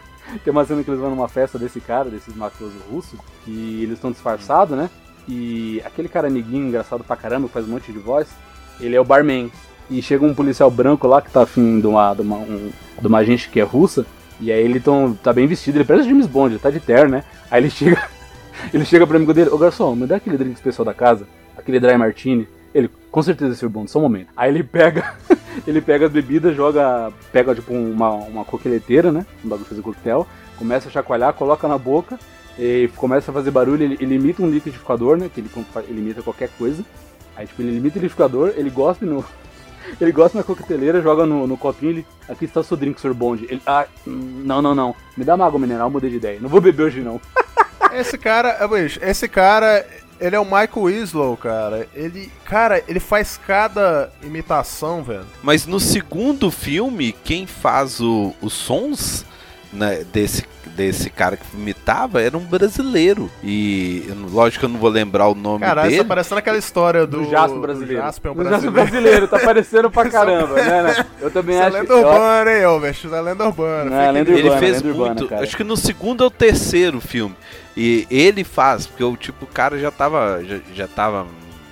[0.44, 3.94] Tem uma cena que eles vão numa festa desse cara, desses mafiosos russos, e eles
[3.94, 4.88] estão disfarçados, né?
[5.28, 8.28] E aquele cara neguinho, engraçado pra caramba, que faz um monte de voz,
[8.80, 9.50] ele é o barman.
[9.88, 13.06] E chega um policial branco lá que tá afim de uma, de uma, um- de
[13.08, 14.06] uma agente que é russa.
[14.40, 16.78] E aí ele tão, tá bem vestido, ele parece o James Bond, ele tá de
[16.80, 17.24] terno, né?
[17.50, 18.00] Aí ele chega,
[18.72, 21.80] ele chega pro amigo dele, ô garçom, me dá aquele drink especial da casa, aquele
[21.80, 22.48] dry martini.
[22.72, 23.68] Ele, com certeza, Sr.
[23.68, 24.28] Bond, só um momento.
[24.36, 25.14] Aí ele pega,
[25.66, 29.26] ele pega as bebidas, joga, pega tipo uma, uma coqueleteira, né?
[29.44, 32.18] Um bagulho fazer coquetel, começa a chacoalhar, coloca na boca,
[32.58, 35.30] e começa a fazer barulho, ele, ele imita um liquidificador, né?
[35.32, 35.50] Que ele,
[35.88, 36.84] ele imita qualquer coisa.
[37.34, 39.24] Aí tipo, ele imita o liquidificador, ele gospe no.
[40.00, 42.06] Ele gosta na coqueteleira, joga no, no copinho, ele.
[42.28, 43.12] Aqui está o seu drink, Sr.
[43.12, 43.44] Bond.
[43.50, 43.60] Ele.
[43.66, 44.94] Ah, não, não, não.
[45.16, 46.38] Me dá uma água mineral, mudei de ideia.
[46.38, 47.20] Não vou beber hoje não.
[47.94, 49.86] Esse cara, é, esse cara,
[50.20, 51.88] Ele é o Michael Winslow, cara.
[51.94, 55.24] Ele, cara, ele faz cada imitação, velho.
[55.42, 59.24] Mas no segundo filme, quem faz o- os sons
[59.72, 60.44] né, desse,
[60.76, 63.30] desse cara que imitava era um brasileiro.
[63.42, 66.02] E lógico que eu não vou lembrar o nome Caralho, dele.
[66.02, 68.00] tá parecendo aquela história do, Do Jasper brasileiro.
[68.02, 71.06] Do Jasper Do Jasper brasileiro, tá parecendo pra caramba, né, né?
[71.20, 72.96] Eu também Isso acho- é lenda eu- urbana, hein, Elvis?
[73.04, 73.90] Isso é lenda urbana.
[73.90, 74.38] Não, é lenda news.
[74.40, 75.28] Ele urbana, fez lenda urbana, muito.
[75.28, 75.42] cara.
[75.42, 77.34] acho que no segundo ou terceiro filme.
[77.76, 80.42] E ele faz, porque o tipo, o cara já tava.
[80.44, 81.26] Já, já tava.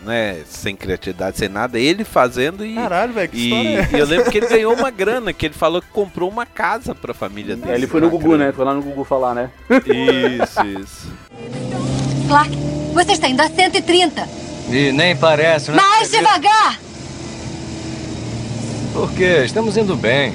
[0.08, 2.74] Né, sem criatividade, sem nada, ele fazendo e.
[2.74, 5.54] Caralho, velho, que e, é e eu lembro que ele ganhou uma grana, que ele
[5.54, 7.72] falou que comprou uma casa pra família dele.
[7.72, 8.50] É, ele foi no Gugu, né?
[8.50, 9.50] Foi lá no Gugu falar, né?
[9.68, 11.12] Isso, isso.
[12.26, 12.56] Clark,
[12.94, 14.26] você está indo a 130.
[14.70, 15.76] E nem parece, né?
[15.76, 16.80] Mais devagar!
[18.94, 19.42] Por quê?
[19.44, 20.32] Estamos indo bem.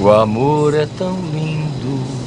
[0.00, 2.25] O amor é tão lindo.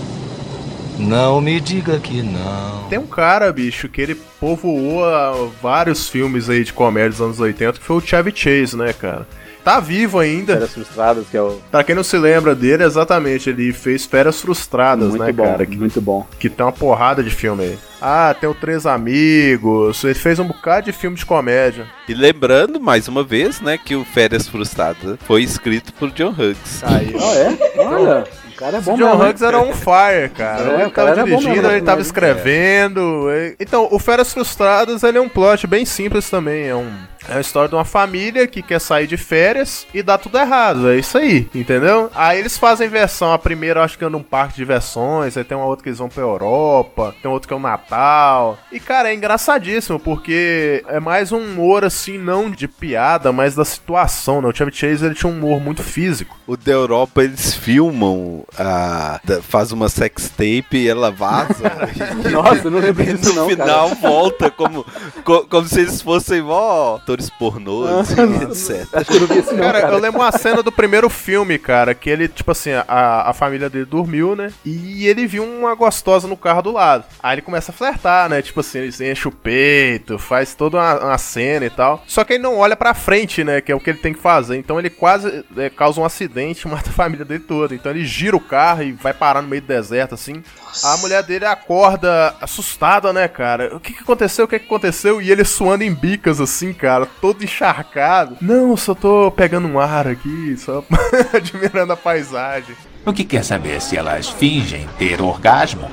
[0.99, 2.87] Não me diga que não.
[2.89, 7.39] Tem um cara, bicho, que ele povoou ah, vários filmes aí de comédia dos anos
[7.39, 9.25] 80, que foi o Chevy Chase, né, cara?
[9.63, 10.53] Tá vivo ainda.
[10.53, 11.59] Férias Frustradas, que é o...
[11.69, 15.65] Pra quem não se lembra dele, exatamente, ele fez Férias Frustradas, Muito né, bom, cara?
[15.65, 16.25] Que, muito bom.
[16.39, 17.79] que tem uma porrada de filme aí.
[18.01, 21.85] Ah, tem o Três Amigos, ele fez um bocado de filme de comédia.
[22.07, 26.81] E lembrando, mais uma vez, né, que o Férias Frustradas foi escrito por John Hughes.
[26.83, 27.13] Aí.
[27.19, 27.81] Ah, é?
[27.81, 30.61] Olha, o cara é bom o John mesmo, era um fire, cara.
[30.71, 32.01] É, ele o cara tava dirigindo, mesmo, ele tava né?
[32.01, 33.27] escrevendo.
[33.31, 36.67] e- Então, o Férias Frustradas, ele é um plot bem simples também.
[36.67, 36.91] É, um,
[37.27, 40.89] é a história de uma família que quer sair de férias e dá tudo errado.
[40.89, 42.09] É isso aí, entendeu?
[42.15, 43.31] Aí eles fazem versão.
[43.33, 45.35] A primeira, eu acho que é num parque de diversões.
[45.37, 47.13] Aí tem uma outra que eles vão pra Europa.
[47.21, 48.57] Tem outro que é o Natal.
[48.71, 53.65] E, cara, é engraçadíssimo, porque é mais um humor, assim, não de piada, mas da
[53.65, 54.47] situação, né?
[54.47, 56.37] O Chevy Chase, ele tinha um humor muito físico.
[56.47, 61.71] O da Europa eles filmam, a, faz uma sex tape e ela vaza.
[62.31, 64.01] Nossa, eu não lembro e disso no não, final cara.
[64.01, 64.85] volta como,
[65.23, 68.11] co- como se eles fossem mó atores pornôs,
[68.43, 68.87] etc.
[68.93, 69.79] Acho que eu não cara.
[69.79, 73.69] eu lembro uma cena do primeiro filme, cara, que ele, tipo assim, a, a família
[73.69, 74.51] dele dormiu, né?
[74.63, 77.05] E ele viu uma gostosa no carro do lado.
[77.21, 78.41] Aí ele começa a flertar, né?
[78.41, 82.03] Tipo assim, ele enche o peito, faz toda uma, uma cena e tal.
[82.05, 83.61] Só que ele não olha pra frente, né?
[83.61, 84.57] Que é o que ele tem que fazer.
[84.57, 87.73] Então ele quase é, causa um acidente, mata a família dele toda.
[87.73, 90.43] Então ele gira o carro e vai parar no meio do deserto, assim.
[90.83, 93.75] A mulher dele acorda assustada, né, cara?
[93.75, 94.45] O que que aconteceu?
[94.45, 95.21] O que que aconteceu?
[95.21, 98.37] E ele suando em bicas, assim, cara, todo encharcado.
[98.41, 100.83] Não, só tô pegando um ar aqui, só
[101.33, 102.75] admirando a paisagem.
[103.05, 105.89] O que quer saber se elas fingem ter orgasmo?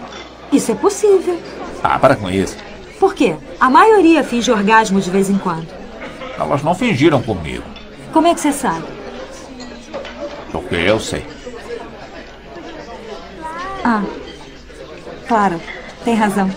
[0.52, 1.40] Isso é possível.
[1.82, 2.56] Ah, para com isso.
[3.00, 3.34] Por quê?
[3.60, 5.66] A maioria finge orgasmo de vez em quando.
[6.38, 7.64] Elas não fingiram comigo,
[8.12, 8.84] Como é que você sabe?
[10.52, 11.24] porque eu sei.
[13.84, 14.02] Ah,
[15.26, 15.60] claro,
[16.04, 16.50] tem razão.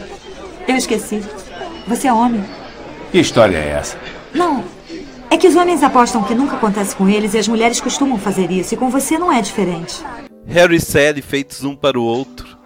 [0.67, 1.21] Eu esqueci.
[1.87, 2.43] Você é homem.
[3.11, 3.97] Que história é essa?
[4.33, 4.63] Não.
[5.31, 8.49] É que os homens apostam que nunca acontece com eles e as mulheres costumam fazer
[8.51, 10.03] isso, e com você não é diferente.
[10.47, 12.57] Harry e Sally feitos um para o outro.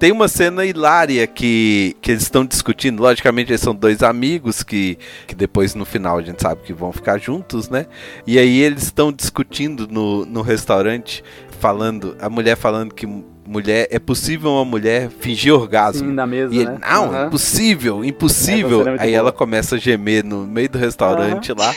[0.00, 3.02] Tem uma cena hilária que, que eles estão discutindo.
[3.02, 4.96] Logicamente, eles são dois amigos que,
[5.26, 7.86] que depois no final a gente sabe que vão ficar juntos, né?
[8.26, 11.22] E aí eles estão discutindo no, no restaurante,
[11.58, 13.06] falando, a mulher falando que
[13.50, 16.06] mulher é possível uma mulher fingir orgasmo.
[16.08, 16.78] Sim, na mesa, e ele, né?
[16.80, 17.26] não, Aham.
[17.26, 18.88] impossível, impossível.
[18.88, 21.74] é aí ela começa a gemer no meio do restaurante lá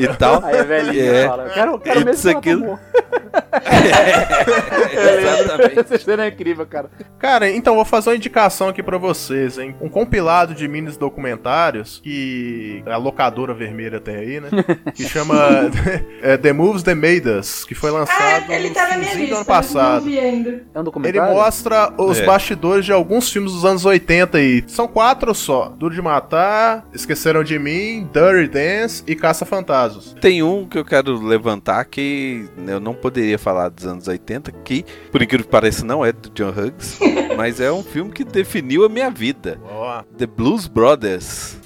[0.00, 0.44] e tal.
[0.44, 1.26] Aí a velhinha É.
[1.26, 2.60] fala, quero, quero Isso, se ela aquilo.
[2.60, 2.78] tomou.
[5.18, 5.78] Exatamente.
[5.80, 6.90] Essa cena é incrível, cara.
[7.18, 9.74] Cara, então vou fazer uma indicação aqui pra vocês, hein?
[9.80, 14.48] Um compilado de minis documentários que a locadora vermelha tem aí, né?
[14.94, 15.36] Que chama
[16.22, 19.16] é, The Moves That Made Us, que foi lançado Ele no tá na minha finzinho
[19.16, 19.94] do lista, ano passado.
[20.00, 20.62] não vi ainda.
[20.74, 21.34] É um Ele documentário?
[21.44, 22.24] mostra os É.
[22.24, 24.64] bastidores de alguns filmes dos anos 80 aí.
[24.66, 30.14] São quatro só: Duro de Matar, Esqueceram de Mim, Dirty Dance e Caça Fantasmas.
[30.20, 34.84] Tem um que eu quero levantar que eu não poderia falar dos anos 80, que,
[35.12, 36.98] por incrível que pareça, não é do John Hughes,
[37.36, 39.58] mas é um filme que definiu a minha vida.
[39.70, 40.02] Ó.
[40.16, 41.57] The Blues Brothers.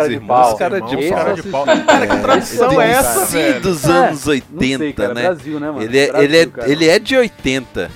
[0.00, 0.56] Cara Os de irmãos pau.
[0.58, 1.18] cara de Esse pau.
[1.18, 1.50] Cara de assisti.
[1.50, 1.64] pau.
[1.86, 3.60] Cara, que tradução é essa, Sim, velho?
[3.60, 5.22] dos É, anos não 80, sei, cara, né?
[5.22, 5.82] Brasil, né, mano?
[5.82, 7.90] Ele é, ele, é, ele é de 80.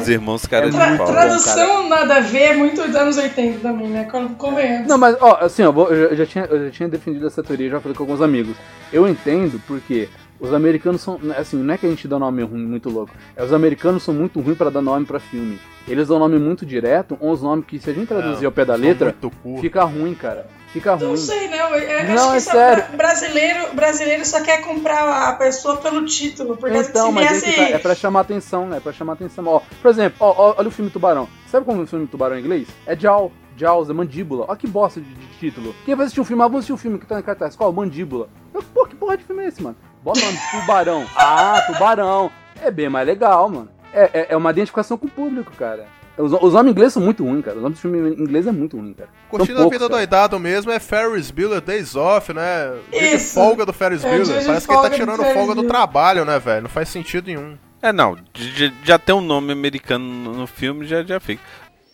[0.00, 1.06] Os irmãos cara É de pau.
[1.06, 4.04] tradução nada a ver, é muito dos anos 80 também, né?
[4.10, 4.88] Con- Convenhamos.
[4.88, 7.42] Não, mas, ó, assim, ó, eu já, eu já tinha, eu já tinha defendido essa
[7.42, 8.56] teoria, já falei com alguns amigos.
[8.92, 10.08] Eu entendo porque
[10.40, 11.18] Os americanos são.
[11.36, 13.12] Assim, não é que a gente dá nome ruim, muito louco.
[13.36, 15.58] É os americanos são muito ruins pra dar nome pra filme.
[15.86, 18.76] Eles dão nome muito direto, uns nomes que se a gente traduzir ao pé da
[18.76, 19.12] letra,
[19.60, 20.46] fica ruim, cara.
[20.72, 21.08] Fica ruim.
[21.08, 21.74] Não sei, não.
[21.74, 22.84] Eu, Não, é sério.
[22.88, 26.56] bra- brasileiro, brasileiro só quer comprar a pessoa pelo título.
[26.56, 27.46] Porque Então, mas viesse...
[27.46, 28.76] que tá, é pra chamar atenção, né?
[28.76, 29.46] É pra chamar atenção.
[29.46, 31.28] Ó, por exemplo, ó, ó, olha o filme Tubarão.
[31.50, 32.68] Sabe como é o filme Tubarão em inglês?
[32.86, 33.32] É Jaw.
[33.56, 34.44] Jaws, é mandíbula.
[34.46, 35.74] Ó que bosta de, de título.
[35.84, 36.42] Quem vai assistir um filme?
[36.42, 37.56] Ah, vamos assistir um filme que tá em cartaz.
[37.56, 37.72] Qual?
[37.72, 38.28] Mandíbula.
[38.54, 39.74] Eu, Pô, que porra de filme é esse, mano?
[40.02, 41.04] Bota o nome Tubarão.
[41.16, 42.30] Ah, Tubarão.
[42.62, 43.68] É bem mais legal, mano.
[43.92, 45.86] É, é, é uma identificação com o público, cara.
[46.18, 47.56] Os, os nomes ingleses são muito ruins, cara.
[47.56, 49.08] Os nomes do filme em inglês é muito ruim, cara.
[49.30, 49.98] Curtindo a poucos, vida cara.
[50.00, 52.72] doidado mesmo é Ferris Bueller Days Off, né?
[52.90, 53.34] Dia de Isso.
[53.34, 54.44] folga do Ferris É, Bueller.
[54.46, 56.62] Parece que ele tá do tirando Ferris folga do trabalho, né, velho?
[56.62, 57.56] Não faz sentido nenhum.
[57.80, 61.40] É, não, já, já tem um nome americano no no filme, já, já fica.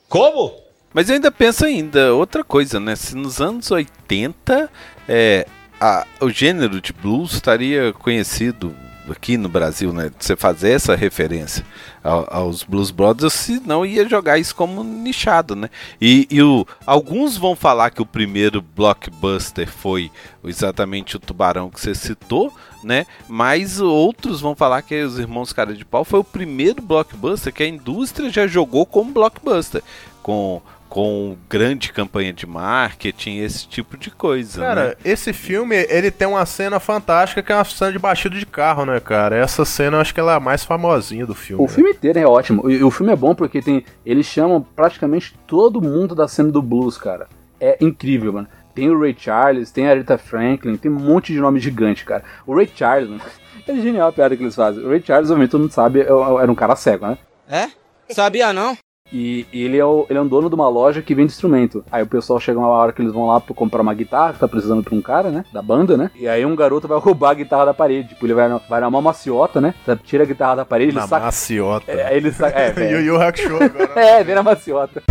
[0.08, 0.52] Como?
[0.94, 2.96] Mas eu ainda penso ainda, outra coisa, né?
[2.96, 4.70] Se nos anos 80
[5.08, 5.46] é,
[5.80, 8.74] a- o gênero de blues estaria conhecido
[9.10, 10.10] aqui no Brasil, né?
[10.18, 11.64] Você fazer essa referência
[12.02, 15.68] ao- aos Blues Brothers, senão ia jogar isso como nichado, né?
[16.00, 20.10] E, e o, alguns vão falar que o primeiro blockbuster foi
[20.44, 22.52] exatamente o Tubarão que você citou,
[22.82, 23.06] né?
[23.28, 27.62] Mas outros vão falar que os Irmãos Cara de Pau foi o primeiro blockbuster que
[27.62, 29.82] a indústria já jogou como blockbuster,
[30.22, 30.60] com
[30.94, 34.94] com grande campanha de marketing, esse tipo de coisa, Cara, né?
[35.04, 38.84] esse filme, ele tem uma cena fantástica que é uma cena de batido de carro,
[38.86, 39.34] né, cara?
[39.34, 41.64] Essa cena eu acho que ela é a mais famosinha do filme.
[41.64, 42.70] O filme inteiro é ótimo.
[42.70, 43.84] E o filme é bom porque tem.
[44.06, 47.26] Eles chamam praticamente todo mundo da cena do blues, cara.
[47.60, 48.46] É incrível, mano.
[48.72, 52.22] Tem o Ray Charles, tem a Aretha Franklin, tem um monte de nome gigante, cara.
[52.46, 53.22] O Ray Charles, mano,
[53.66, 54.84] é genial a piada que eles fazem.
[54.84, 57.18] O Ray Charles, obviamente, todo mundo sabe, é- é- era um cara cego, né?
[57.50, 57.66] É?
[58.14, 58.76] Sabia não?
[59.12, 61.84] E e ele é, o, ele é um dono de uma loja que vende instrumento.
[61.92, 64.38] Aí o pessoal chega uma hora que eles vão lá pra comprar uma guitarra, que
[64.38, 65.44] tá precisando pra um cara, né?
[65.52, 66.10] Da banda, né?
[66.14, 68.08] E aí um garoto vai roubar a guitarra da parede.
[68.08, 69.74] Tipo, ele vai, na- vai na mão maciota, né?
[70.04, 71.26] Tira a guitarra da parede, ele Na saca.
[71.26, 71.92] maciota.
[71.92, 72.58] É, aí ele saca.
[72.58, 73.00] É, Yu.
[73.00, 73.92] Yu Hakusho agora.
[74.00, 75.02] é, vira maciota.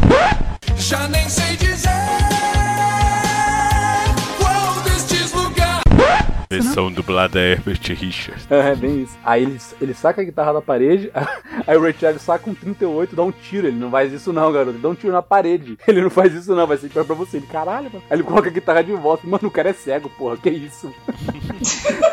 [0.75, 2.02] Já nem sei dizer
[6.61, 8.45] Versão dublada é Herbert Richards.
[8.49, 9.17] É, bem isso.
[9.23, 11.11] Aí ele, ele saca a guitarra da parede,
[11.67, 13.67] aí o Ray Charles saca um 38 e dá um tiro.
[13.67, 14.71] Ele não faz isso não, garoto.
[14.71, 15.77] Ele dá um tiro na parede.
[15.87, 17.37] Ele não faz isso não, vai ser pior pra você.
[17.37, 18.03] Ele, caralho, mano.
[18.09, 19.25] Aí ele coloca a guitarra de volta.
[19.27, 20.37] Mano, o cara é cego, porra.
[20.37, 20.91] Que isso?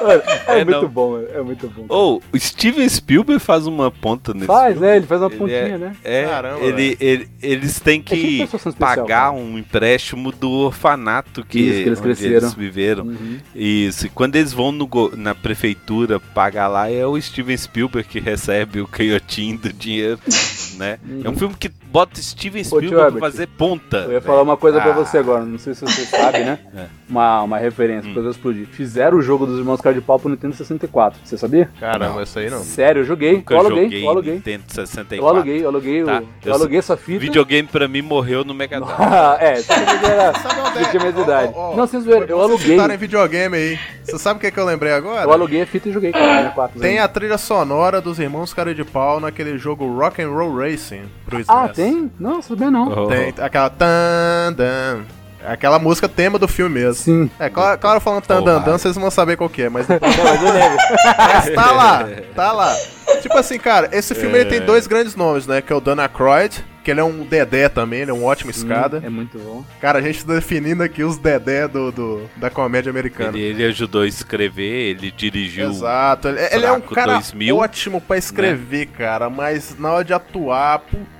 [0.00, 0.88] Mano, é, É, muito não.
[0.88, 1.84] bom, é, é muito bom.
[1.88, 4.86] Ou o Steven Spielberg faz uma ponta nesse Faz, filme.
[4.86, 4.96] né?
[4.96, 5.96] Ele faz uma Ele pontinha, é- né?
[6.04, 9.32] É, Caramba, ele, ele- eles têm É tipo que pessoa especial, pagar cara.
[9.32, 12.36] um empréstimo do orfanato que, Isso, que eles cresceram.
[12.36, 13.04] eles viveram.
[13.04, 13.38] Uhum.
[13.54, 18.20] Isso, e quando eles vão no na prefeitura pagar lá, é o Steven Spielberg que
[18.20, 20.18] recebe o canhotinho do dinheiro,
[20.76, 20.98] né?
[21.24, 23.98] É um filme que bota Steven Spielberg pra fazer ponta.
[23.98, 24.94] Eu ia falar uma coisa pra Ah.
[24.94, 26.58] você agora, não sei se você sabe, né?
[26.76, 26.86] É.
[27.08, 28.66] Uma, uma referência, depois eu explodir.
[28.68, 31.68] Fizeram o jogo dos Irmãos Cara de Pau pro Nintendo 64, você sabia?
[31.80, 32.60] Caramba, isso aí não.
[32.62, 34.34] Sério, eu joguei, Nunca eu aluguei, joguei eu aluguei.
[34.34, 35.16] Nintendo 64.
[35.16, 37.18] Eu aluguei, eu aluguei, o- Tá, eu aluguei essa fita.
[37.18, 39.40] Videogame pra mim morreu no Mega Drive.
[39.40, 40.32] é, sabe que era.
[40.80, 41.52] Eu tinha mais idade.
[41.76, 42.94] Não, sem zoeira, eu Vocês aluguei.
[42.94, 43.78] em videogame aí.
[44.04, 45.22] Você sabe o que, que eu lembrei agora?
[45.24, 46.80] Eu aluguei a fita e joguei, cara, 64.
[46.80, 51.02] Tem a trilha sonora dos Irmãos Cara de Pau naquele jogo Rock and Roll Racing
[51.26, 51.48] pro SNES.
[51.48, 52.10] Ah, tem?
[52.18, 53.08] Não, sabia não.
[53.08, 55.00] Tem aquela tan dan.
[55.42, 56.94] Aquela música tema do filme mesmo.
[57.02, 57.30] Sim.
[57.38, 60.14] É, claro, claro falando tan dan dan, vocês vão saber qual que é, mas depois...
[60.14, 60.78] mas eu lembro.
[61.16, 62.76] Mas tá lá, tá lá.
[63.22, 64.60] Tipo assim, cara, esse filme ele tem É.
[64.60, 65.62] dois grandes nomes, né?
[65.62, 68.50] Que é o Dan Aykroyd, que ele é um Dedé também, ele é um ótimo
[68.50, 69.00] escada.
[69.02, 69.64] É muito bom.
[69.80, 73.30] Cara, a gente tá definindo aqui os Dedé do, do- da comédia americana.
[73.30, 75.70] Ele, ele ajudou a escrever, ele dirigiu.
[75.70, 80.12] Exato, ele, ele é um cara 2000, ótimo pra escrever, cara, mas na hora de
[80.12, 81.19] atuar, putz,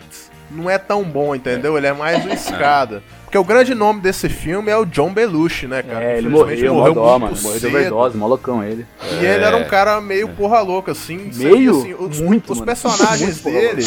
[0.51, 1.77] não é tão bom, entendeu?
[1.77, 3.03] Ele é mais o escada.
[3.31, 6.05] Porque o grande nome desse filme é o John Belushi, né, cara?
[6.05, 7.43] É, ele Infelizmente morreu, morreu, dó, muito mano.
[7.43, 7.77] Morreu de cedo.
[7.77, 8.85] overdose, malocão ele.
[9.21, 11.31] E ele era um cara meio porra louca, assim.
[11.37, 11.79] Meio?
[11.79, 13.87] assim, os, Muito, Os personagens Muito dele.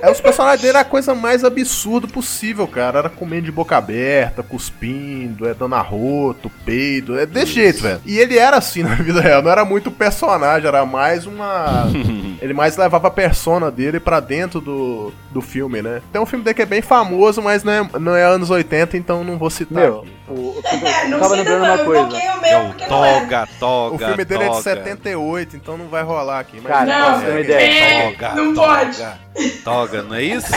[0.00, 3.00] É, os personagens dele era a coisa mais absurda possível, cara.
[3.00, 7.18] Era comendo de boca aberta, cuspindo, é dando arroto, peido.
[7.18, 8.00] É desse jeito, velho.
[8.06, 9.42] E ele era assim na vida real.
[9.42, 11.90] Não era muito personagem, era mais uma.
[12.40, 16.02] ele mais levava a persona dele pra dentro do, do filme, né?
[16.12, 18.75] Tem um filme dele que é bem famoso, mas não é, não é anos 80,
[18.96, 19.78] então não vou citar.
[19.78, 20.12] Meu, aqui.
[20.28, 22.02] o, o, É, eu não tava lembrando não, uma coisa.
[22.02, 23.18] o meu não é.
[23.20, 23.94] Toga, toga.
[23.94, 24.62] O filme dele é de toga.
[24.62, 26.60] 78, então não vai rolar aqui.
[26.62, 27.82] Mas Cara, Não, ter uma ideia.
[27.82, 29.50] é, Toga, não toga, pode.
[29.64, 30.52] Toga, não é isso?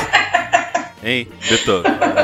[1.03, 1.81] Hein, Beto?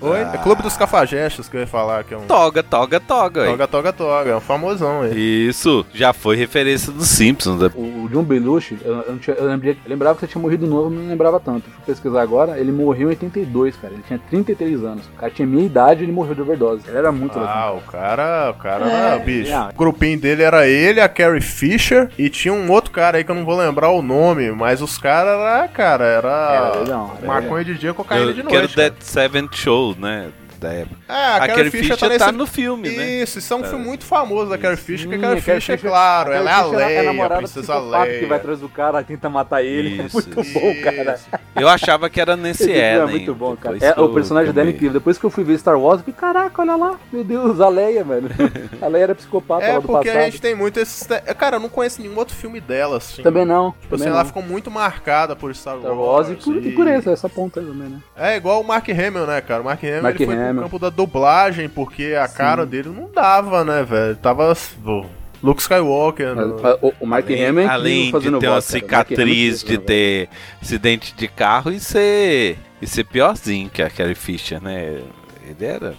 [0.00, 0.20] Oi?
[0.32, 2.22] É Clube dos Cafajestes que eu ia falar, que é um.
[2.26, 3.44] Toga, toga, toga.
[3.46, 4.30] Toga, toga, toga.
[4.30, 5.48] É um famosão aí.
[5.48, 7.60] Isso, já foi referência dos Simpsons.
[7.60, 7.70] né?
[7.74, 10.66] O John Belushi, eu, eu, não tinha- eu lembrei- eu lembrava que ele tinha morrido
[10.68, 11.62] novo, mas não lembrava tanto.
[11.70, 13.92] Fui pesquisar agora, ele morreu em 82, cara.
[13.92, 15.04] Ele tinha 33 anos.
[15.06, 16.82] O cara tinha minha idade e ele morreu de overdose.
[16.86, 18.92] Ele era muito Ah, o cara, o cara, É.
[18.94, 19.52] era bicho.
[19.52, 19.68] É.
[19.74, 23.30] O grupinho dele era ele, a Carrie Fisher e tinha um outro cara aí que
[23.30, 27.64] eu não vou lembrar o nome, mas os caras era, cara, era, Era era maconha
[27.64, 28.74] de dia, cocaína Eu de quero noite.
[28.76, 28.90] cara.
[28.90, 30.32] Dead Seven Show, né?
[30.58, 30.97] Da época.
[31.08, 32.32] É, a Aquele Carrie Fisher tá, nesse...
[32.32, 33.22] no filme, né?
[33.22, 35.76] Isso, isso é um filme muito famoso da Carrie Fisher, porque a Carrie Fisher, é
[35.78, 38.20] Fisher- claro, ela é a Fisher é a Leia, a princesa psicopata Leia.
[38.20, 40.02] que vai atrás do cara, tenta matar ele.
[40.02, 41.18] Isso, é muito bom, cara.
[41.56, 43.10] Eu achava que era Nancy Esse filme é Ellen.
[43.10, 43.76] muito bom, cara.
[43.80, 44.92] É, o personagem dela é incrível.
[44.92, 46.98] Depois que eu fui ver Star Wars, eu fiquei, caraca, olha lá.
[47.12, 48.28] Meu Deus, a Leia, velho.
[48.80, 50.22] A Leia era psicopata É lá do porque passado.
[50.22, 51.06] a gente tem muito esses.
[51.38, 53.22] Cara, eu não conheço nenhum outro filme dela, assim.
[53.22, 53.72] Também não.
[53.72, 54.16] Tipo também assim, não.
[54.16, 57.60] ela ficou muito marcada por Star, Star Wars e por, e por esse, essa ponta
[57.60, 57.98] também, né?
[58.16, 59.62] É igual o Mark Hamill, né, cara?
[59.62, 60.52] O Mark Hamill Mark ele foi Hamill.
[60.54, 64.16] pro campo da dublagem, porque a cara dele não dava, né, velho?
[64.16, 64.54] Tava.
[64.84, 65.06] pô,
[65.42, 66.34] Luke Skywalker.
[66.34, 68.78] Mas, no- ah, o, o Mark Além, Hamill além de fazendo ter uma voz, cara.
[68.84, 70.28] O Mark Hamill é cicatriz, de ter
[70.60, 75.00] acidente de carro e ser, e ser piorzinho que a Carrie Fisher, né?
[75.48, 75.94] Ele era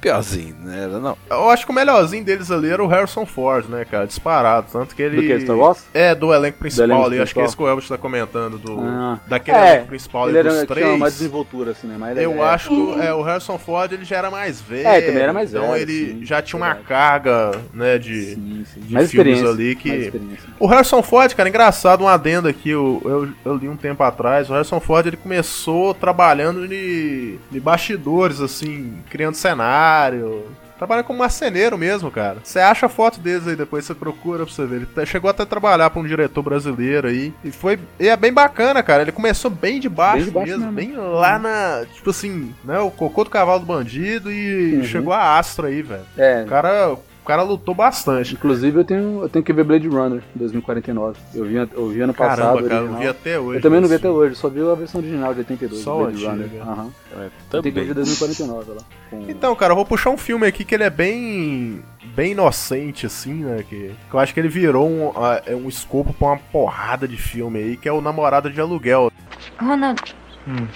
[0.00, 1.16] piorzinho, não era não.
[1.30, 4.06] Eu acho que o melhorzinho deles ali era o Harrison Ford, né, cara?
[4.06, 4.66] Disparado.
[4.72, 5.16] Tanto que ele.
[5.16, 5.84] Do que, Star Wars?
[5.92, 7.20] É, do elenco principal Do elenco ali.
[7.20, 7.42] Acho que principal.
[7.42, 8.58] é isso que o Elvis tá comentando.
[8.58, 9.18] Do, Ah.
[9.26, 11.14] Daquele É, elenco principal ele ali era dos tinha mais três.
[11.14, 11.96] desenvoltura, assim, né?
[11.98, 14.86] Mas ele Eu é- acho que é, o Harrison Ford ele já era mais velho.
[14.88, 18.94] É, também era mais Então velho, ele sim, já tinha uma carga, né, de, de
[18.94, 20.12] Mais filmes experiência, ali que.
[20.58, 24.48] O Harrison Ford, cara, engraçado, um adendo aqui, eu, eu, eu li um tempo atrás.
[24.48, 30.46] O Harrison Ford ele começou trabalhando de, de bastidores, assim, criando cenário.
[30.76, 32.36] Trabalha como marceneiro mesmo, cara.
[32.44, 34.76] Você acha a foto deles aí, depois você procura pra você ver.
[34.76, 37.34] Ele até- chegou até a trabalhar pra um diretor brasileiro aí.
[37.42, 37.80] E foi.
[37.98, 39.02] E é bem bacana, cara.
[39.02, 40.72] Ele começou bem de baixo, Bem de baixo mesmo.
[40.72, 40.94] mesmo.
[40.94, 41.84] Bem lá na.
[41.92, 42.78] Tipo assim, né?
[42.78, 44.84] O cocô do cavalo do bandido e Uhum.
[44.84, 46.04] chegou a astro aí, velho.
[46.16, 46.42] É.
[46.44, 46.96] O cara.
[47.28, 48.32] O cara lutou bastante.
[48.32, 51.18] Inclusive, eu tenho, eu tenho que ver Blade Runner 2049.
[51.34, 52.66] Eu vi, eu vi ano Caramba, passado.
[52.70, 54.74] cara, eu vi até hoje Eu também não vi esse até hoje, só vi a
[54.74, 55.82] versão original de 82.
[55.82, 56.48] Só Blade Runner.
[56.62, 56.90] Aham.
[57.12, 57.86] É, Eu tenho que ver também.
[57.88, 58.78] de 2049 lá.
[59.10, 61.82] com- Então, cara, eu vou puxar um filme aqui que ele é bem.
[62.16, 63.62] bem inocente, assim, né?
[63.68, 65.12] Que, que eu acho que ele virou um,
[65.44, 69.12] é um escopo pra uma porrada de filme aí, que é o Namorado de Aluguel.
[69.60, 70.00] Ronald,
[70.48, 70.66] Hum.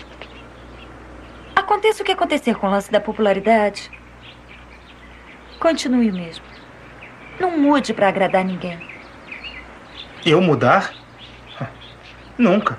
[1.57, 3.91] aconteça o que acontecer com o lance da popularidade,
[5.63, 6.45] continue o mesmo.
[7.39, 8.81] Não mude pra agradar ninguém.
[10.27, 10.93] Eu mudar?
[12.37, 12.77] Nunca.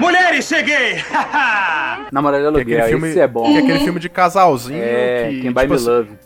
[0.00, 0.96] Mulheres, cheguei!
[0.96, 3.44] Que é aluguel, aquele filme, esse é bom.
[3.44, 5.40] que é aquele filme de casalzinho É, que.
[5.42, 6.18] Quem Buy tipo Me assim, Love.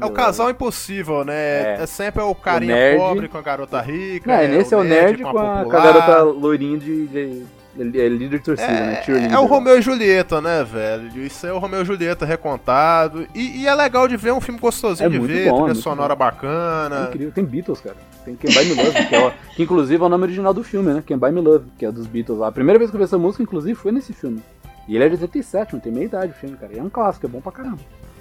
[0.00, 1.34] É o casal impossível, né?
[1.34, 1.76] É.
[1.80, 2.98] É, sempre é o carinha nerd.
[2.98, 4.30] pobre com a garota rica.
[4.30, 7.46] Não, nesse é o nerd a com a, com a garota loirinha de, de,
[7.78, 9.02] é líder de torcida, né?
[9.02, 9.36] Cheerleader.
[9.36, 11.24] É o Romeu e Julieta, né, velho?
[11.24, 13.26] Isso é o Romeu e Julieta recontado.
[13.34, 15.42] E, e é legal de ver, é um filme gostosinho É de ver, bom, é
[15.50, 17.06] trilha muito sonora É bacana.
[17.08, 17.32] incrível.
[17.32, 17.96] Tem Beatles, cara.
[18.24, 20.62] Tem Quem Buy Me Love, que, é o- que inclusive é o nome original do
[20.64, 21.02] filme, né?
[21.06, 22.48] Quem Buy Me Love, que é dos Beatles lá.
[22.48, 24.42] A primeira vez que eu vi essa música, inclusive, foi nesse filme.
[24.86, 26.72] E ele é de 87, não tem meia idade o filme, cara.
[26.74, 27.78] E é um clássico, é bom pra caramba.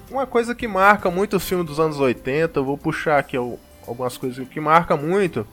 [0.09, 3.59] Uma coisa que marca muito os filmes dos anos 80, eu vou puxar aqui al-
[3.87, 5.45] algumas coisas que marca muito,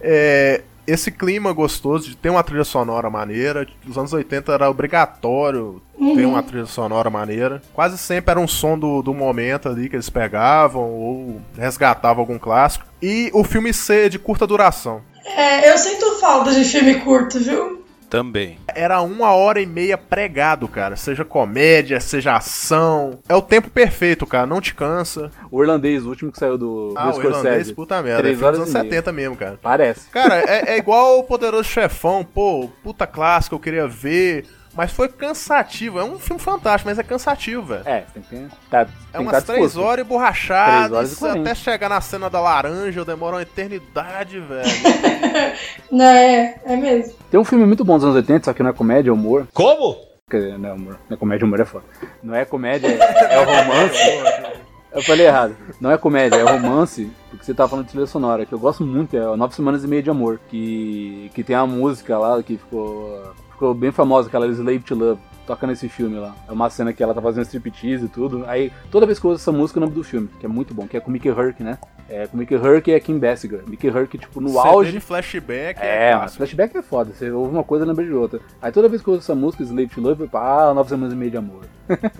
[0.00, 3.66] é esse clima gostoso de ter uma trilha sonora maneira.
[3.84, 6.30] Nos anos 80 era obrigatório ter Uhum.
[6.30, 7.60] uma trilha sonora maneira.
[7.74, 12.38] Quase sempre era um som do, do momento ali que eles pegavam ou resgatavam algum
[12.38, 12.86] clássico.
[13.02, 15.02] E o filme ser de curta duração.
[15.24, 17.84] É, eu sinto falta de filme curto, viu?
[18.08, 18.58] Também.
[18.74, 20.96] Era uma hora e meia pregado, cara.
[20.96, 23.18] Seja comédia, seja ação.
[23.28, 24.46] É o tempo perfeito, cara.
[24.46, 25.30] Não te cansa.
[25.50, 28.20] O irlandês, o último que saiu do, Ah, do o irlandês, puta merda.
[28.20, 28.94] É Três filme dos horas anos e meia.
[28.94, 29.58] 70 mesmo, cara.
[29.60, 30.08] Parece.
[30.10, 34.46] Cara, é, é igual o Poderoso Chefão, pô, puta clássico, eu queria ver.
[34.78, 35.98] Mas foi cansativo.
[35.98, 37.82] É um filme fantástico, mas é cansativo, velho.
[37.84, 41.40] É, tem que tá, tem É que umas tá três horas e quarenta.
[41.40, 44.68] até chegar na cena da laranja, demora uma eternidade, velho.
[45.90, 47.12] Não, é, é mesmo.
[47.28, 49.48] Tem um filme muito bom dos anos 80, só que não é comédia, é humor.
[49.52, 49.96] Como?
[50.30, 50.98] Quer dizer, não é humor.
[51.08, 51.84] Não é comédia, humor é foda.
[52.22, 54.58] Não é comédia, é, é o romance.
[54.94, 55.56] Eu falei errado.
[55.80, 58.82] Não é comédia, é romance, porque você tava falando de trilha sonora, que eu gosto
[58.84, 62.42] muito, é o Nove Semanas e Meia de Amor, que, que tem a música lá
[62.42, 66.34] que ficou, ficou bem famosa, aquela Slave to Love, toca nesse filme lá.
[66.46, 68.44] É uma cena que ela tá fazendo striptease e tudo.
[68.46, 70.48] Aí, toda vez que eu ouço essa música, é o nome do filme, que é
[70.48, 71.76] muito bom, que é com Mickey Herc, né?
[72.08, 73.64] É com Mickey Herc e a Kim Basinger.
[73.66, 74.92] Mickey Herc, tipo, no CD auge...
[74.92, 76.36] de flashback É, mas clássico.
[76.38, 77.12] flashback é foda.
[77.12, 78.40] Você ouve uma coisa e lembra de outra.
[78.62, 80.90] Aí toda vez que eu ouço essa música, Slave to Love, eu falo, ah, Nove
[80.90, 81.64] Semanas e Meia de Amor.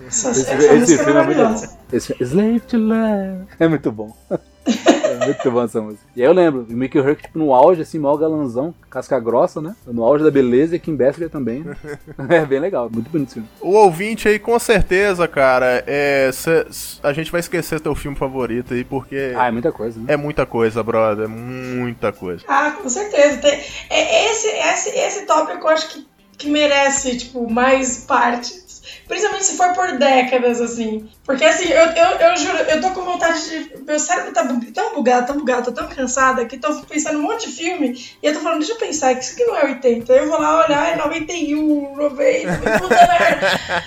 [0.05, 0.31] Essa,
[0.75, 1.77] esse é filme é muito bom.
[1.93, 3.47] Esse Slave to Love.
[3.59, 4.15] É muito bom.
[5.03, 6.03] É muito bom essa música.
[6.15, 9.59] E aí eu lembro, o Mickey Rourke, tipo, no auge, assim, maior galanzão, casca grossa,
[9.59, 9.75] né?
[9.87, 11.61] No auge da beleza e Kim Basinger também.
[11.63, 11.75] Né?
[12.29, 13.49] é bem legal, muito bonito esse filme.
[13.61, 16.67] O ouvinte aí, com certeza, cara, é, cê-
[17.03, 19.33] a gente vai esquecer teu filme favorito aí, porque.
[19.35, 20.05] Ah, é muita coisa, né?
[20.13, 21.25] É muita coisa, brother.
[21.25, 22.43] É muita coisa.
[22.47, 23.37] Ah, com certeza.
[23.37, 23.59] Tem,
[23.89, 26.07] é, esse, esse, esse tópico eu acho que,
[26.37, 28.68] que merece, tipo, mais partes.
[29.09, 31.09] Principalmente se for por décadas, assim.
[31.25, 33.83] Porque, assim, eu, eu, eu juro, eu tô com vontade de...
[33.83, 37.23] Meu cérebro tá tão bugado, tão bugado, tô tão cansada, que tô pensando em um
[37.23, 39.65] monte de filme, e eu tô falando, deixa eu pensar, que isso aqui não é
[39.65, 40.13] 80.
[40.13, 43.83] Eu vou lá olhar, é 91, 90, puta merda.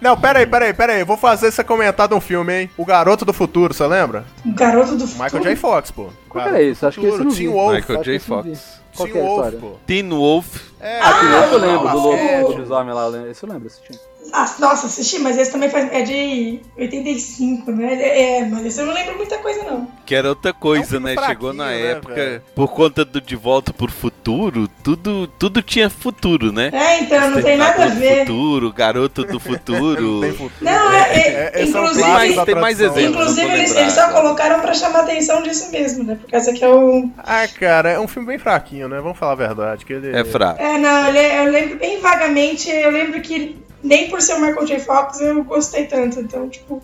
[0.00, 1.00] Não, pera aí, pera aí, pera aí.
[1.00, 2.70] Eu vou fazer você comentar de um filme, hein?
[2.76, 4.24] O Garoto do Futuro, você lembra?
[4.44, 5.44] O Garoto do Michael Futuro?
[5.44, 5.56] J.
[5.56, 6.08] Fox, pô.
[6.28, 6.84] Qual era isso?
[6.84, 7.32] Acho que esse eu não.
[7.32, 7.74] Teen Wolf.
[7.76, 8.16] Michael J.
[8.16, 8.26] esse.
[8.26, 8.80] Fox.
[8.96, 9.70] Qual Teen é Wolf, pô.
[9.86, 10.56] Teen Wolf.
[10.80, 12.36] É, Ah, que Ah, eu lembro, do basquete.
[12.40, 13.98] lobo lobisomem lá, esse eu lembro, assisti.
[14.32, 17.94] Ah, nossa, assisti, mas esse também faz, é de 85, né?
[18.38, 19.88] É, mas esse eu não lembro muita coisa, não.
[20.06, 21.26] Que era outra coisa, filme né?
[21.26, 22.42] Chegou na né, época, velho?
[22.54, 26.70] por conta do De Volta pro Futuro, tudo, tudo tinha futuro, né?
[26.72, 28.20] É, então, não tem nada a ver.
[28.20, 30.30] Futuro, Garoto do Futuro.
[30.60, 33.02] Não, é, é, esse é um inclusive, da tem mais exemplos.
[33.02, 36.16] não inclusive eles, eles só colocaram pra chamar a atenção disso mesmo, né?
[36.20, 37.10] Porque essa aqui é o.
[37.18, 39.00] Ah, cara, é um filme bem fraquinho, né?
[39.00, 39.84] Vamos falar a verdade.
[39.84, 40.16] Que ele...
[40.16, 40.62] É fraco.
[40.62, 44.66] É, não, é- eu lembro bem vagamente, eu lembro que nem por ser o Michael
[44.66, 44.78] J.
[44.80, 46.82] Fox eu gostei tanto, então, tipo.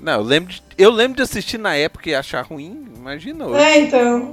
[0.00, 2.86] Não, eu lembro, de, eu lembro de assistir na época e achar ruim.
[2.96, 3.62] Imagina hoje.
[3.62, 4.32] É, então.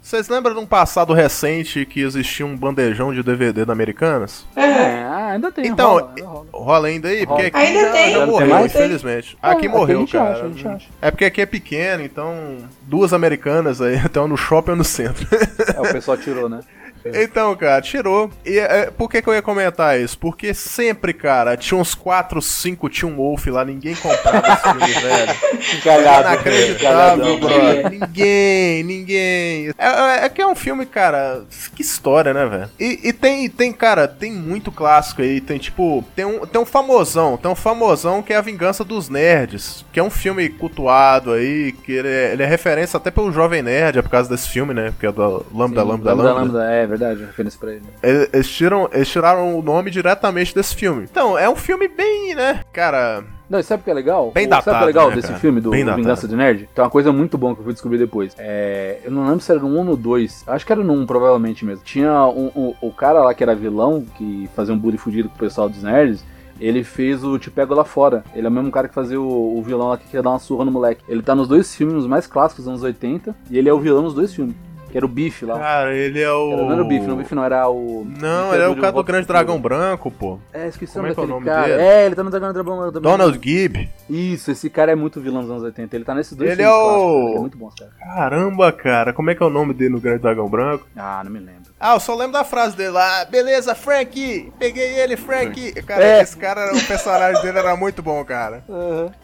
[0.00, 4.44] Vocês lembram de um passado recente que existia um bandejão de DVD da Americanas?
[4.56, 4.72] É.
[4.72, 5.66] É, ah, ainda tem.
[5.66, 6.46] Então, rola, ainda rola.
[6.52, 7.26] rola ainda aí?
[7.26, 8.10] Porque aqui Ainda já, tem.
[8.12, 9.38] já Ainda morreu, tem infelizmente.
[9.40, 10.32] É, aqui aqui morreu, a gente cara.
[10.32, 10.88] acha, a gente acha.
[11.00, 14.84] É porque aqui é pequeno, então duas americanas aí, até um no shopping ou no
[14.84, 15.26] centro.
[15.74, 16.60] É, o pessoal tirou, né?
[17.04, 18.30] Então, cara, tirou.
[18.44, 20.18] E é, por que, que eu ia comentar isso?
[20.18, 25.32] Porque sempre, cara, tinha uns 4, 5 Teen Wolf lá, ninguém comprava esse filme, velho.
[25.78, 27.90] Encalhado, Inacreditável, brother.
[27.90, 29.68] Ninguém, ninguém.
[29.78, 31.42] É, é- é que é um filme, cara.
[31.74, 32.70] Que história, né, velho?
[32.78, 35.40] E, e tem, tem, cara, tem muito clássico aí.
[35.40, 36.04] Tem tipo.
[36.14, 37.36] Tem um, tem um famosão.
[37.36, 39.84] Tem um famosão que é A Vingança dos Nerds.
[39.92, 41.72] Que é um filme cultuado aí.
[41.84, 44.72] Que ele é, ele é referência até pelo Jovem Nerd, é por causa desse filme,
[44.74, 44.90] né?
[44.90, 46.64] Porque é do Lambda, Sim, Lambda, Lambda.
[46.72, 47.82] É verdade, referência pra ele.
[48.02, 51.06] Eles, eles tiram, eles tiraram o nome diretamente desse filme.
[51.10, 52.60] Então, é um filme bem, né?
[52.72, 53.24] Cara.
[53.48, 54.30] Não, e sabe o que é legal?
[54.32, 55.38] Bem O- Sabe o que é datado, legal né, desse cara?
[55.40, 56.28] filme, do Bem Vingança datado.
[56.28, 56.68] de Nerd?
[56.74, 58.34] Tem uma coisa muito boa que eu fui descobrir depois.
[58.38, 60.44] É, eu não lembro se era no 1 ou no 2.
[60.46, 61.84] Acho que era no 1, provavelmente mesmo.
[61.84, 65.34] Tinha um, um- o cara lá que era vilão, que fazia um bullying fudido com
[65.34, 66.24] o pessoal dos nerds.
[66.60, 68.24] Ele fez o Te Pego Lá Fora.
[68.34, 70.38] Ele é o mesmo cara que fazia o, o vilão lá que queria dar uma
[70.38, 71.02] surra no moleque.
[71.08, 73.34] Ele tá nos dois filmes mais clássicos dos anos 80.
[73.50, 74.54] E ele é o vilão nos dois filmes.
[74.92, 75.58] Que era o Bife lá.
[75.58, 76.52] Cara, ele é o.
[76.52, 78.06] Era- não era o Bife, não, o Bife não, era o.
[78.20, 80.38] Não, ele é o cara do Grande Dragão Branco, pô.
[80.52, 81.66] É, esqueci Como é que é o nome cara.
[81.66, 81.82] dele?
[81.82, 83.02] É, ele tá no Dragão Dragão também.
[83.10, 83.88] Donald Gibb.
[84.08, 85.96] Isso, esse cara é muito vilão dos anos 80.
[85.96, 87.90] Ele tá nesses dois Ele é o- Ele é muito bom, cara.
[87.98, 90.86] Caramba, cara, como é que é o nome dele no Grande Dragão Branco?
[90.94, 91.72] Ah, não me lembro.
[91.80, 93.24] Ah, eu só lembro da frase dele lá.
[93.24, 94.52] Beleza, Frank!
[94.58, 95.72] Peguei ele, Frank!
[95.82, 96.20] Cara, É.
[96.22, 98.62] esse cara, o personagem dele era muito bom, cara.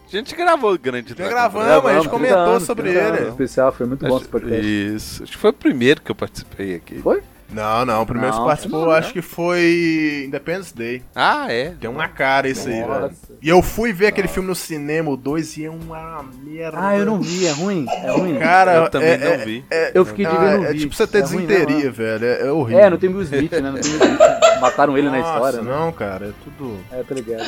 [0.09, 1.87] A gente gravou o Grande Já Dragão gravamos, Branco.
[1.89, 3.21] a gente 30 comentou anos, sobre 30 anos.
[3.21, 3.29] ele.
[3.31, 4.67] especial, foi muito bom Acho- esse podcast.
[4.95, 5.23] Isso.
[5.25, 6.99] Acho que foi o primeiro que eu participei aqui.
[7.01, 7.23] Foi?
[7.51, 11.03] Não, não, o primeiro Não, que participou, não, acho que foi Independence Day.
[11.15, 11.71] Ah, é?
[11.81, 13.01] Tem uma cara isso aí, Nossa.
[13.01, 13.15] velho.
[13.41, 16.77] E eu fui ver aquele filme no cinema, o 2, e é uma merda.
[16.79, 17.87] Ah, eu não vi, é ruim.
[17.89, 18.39] É ruim.
[18.39, 19.65] Cara, Eu também é- não é- vi.
[19.71, 20.79] é- Eu fiquei de ver no É vi.
[20.81, 22.25] tipo você ter É né, desinteria, velho.
[22.27, 22.85] É, é horrível.
[22.85, 23.61] É, não tem Will Smith, né?
[23.63, 24.61] Não tem Will Smith.
[24.61, 25.71] Mataram ele na Nossa, história, né?
[25.75, 26.77] Não, cara, é tudo.
[26.93, 27.45] É, tá ligado.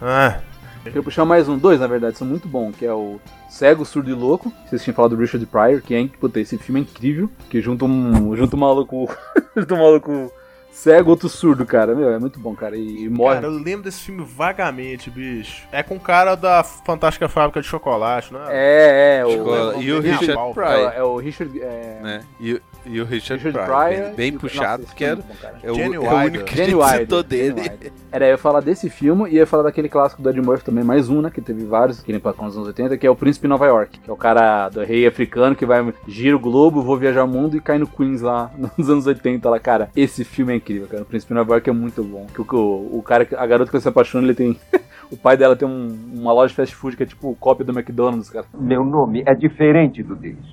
[0.00, 0.38] Ah,
[0.86, 3.18] Eu queria puxar mais um, dois na verdade, são muito bons, que é o
[3.50, 4.52] Cego, Surdo e Louco.
[4.64, 7.84] Vocês tinham falado do Richard Pryor, que é, puta, esse filme é incrível, que junta
[7.84, 9.08] um, junta um maluco,
[9.56, 10.32] junta um maluco
[10.76, 11.94] cego, outro surdo, cara.
[11.94, 13.36] Meu, é muito bom, cara, e, e morre.
[13.36, 15.66] cara, eu lembro desse filme vagamente, bicho.
[15.72, 18.48] É com o cara da Fantástica Fábrica de Chocolate, não é?
[18.52, 19.80] É, é, o...
[19.80, 21.60] E o Richard Richard É, Pryor, é o Richard...
[21.60, 22.20] É, né?
[22.38, 25.60] E, o- e o Richard, Richard Pryor, Pryor bem, puxado, Nossa, esse que era, filme
[25.62, 27.72] é é, o, é o único que a gente citou dele.
[28.12, 30.84] Era, eu ia falar desse filme e ia falar daquele clássico do Ed Murphy também,
[30.84, 31.30] mais um, né?
[31.30, 33.66] Que teve vários, que nem pra nos anos 80, que é o Príncipe de Nova
[33.66, 33.98] York.
[33.98, 37.28] Que é o cara do rei africano que vai gira o globo, vou viajar o
[37.28, 39.90] mundo e cai no Queens lá nos anos 80 lá, cara.
[39.96, 41.02] Esse filme é incrível, cara.
[41.02, 42.26] O Príncipe York é muito bom.
[42.26, 44.58] Que o, o, o cara, a garota que se apaixona, ele tem.
[45.10, 47.72] o pai dela tem um- uma loja de fast food que é tipo cópia do
[47.72, 48.46] McDonald's, cara.
[48.58, 50.44] Meu nome é diferente do deles.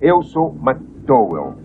[0.00, 1.56] Eu sou McDowell.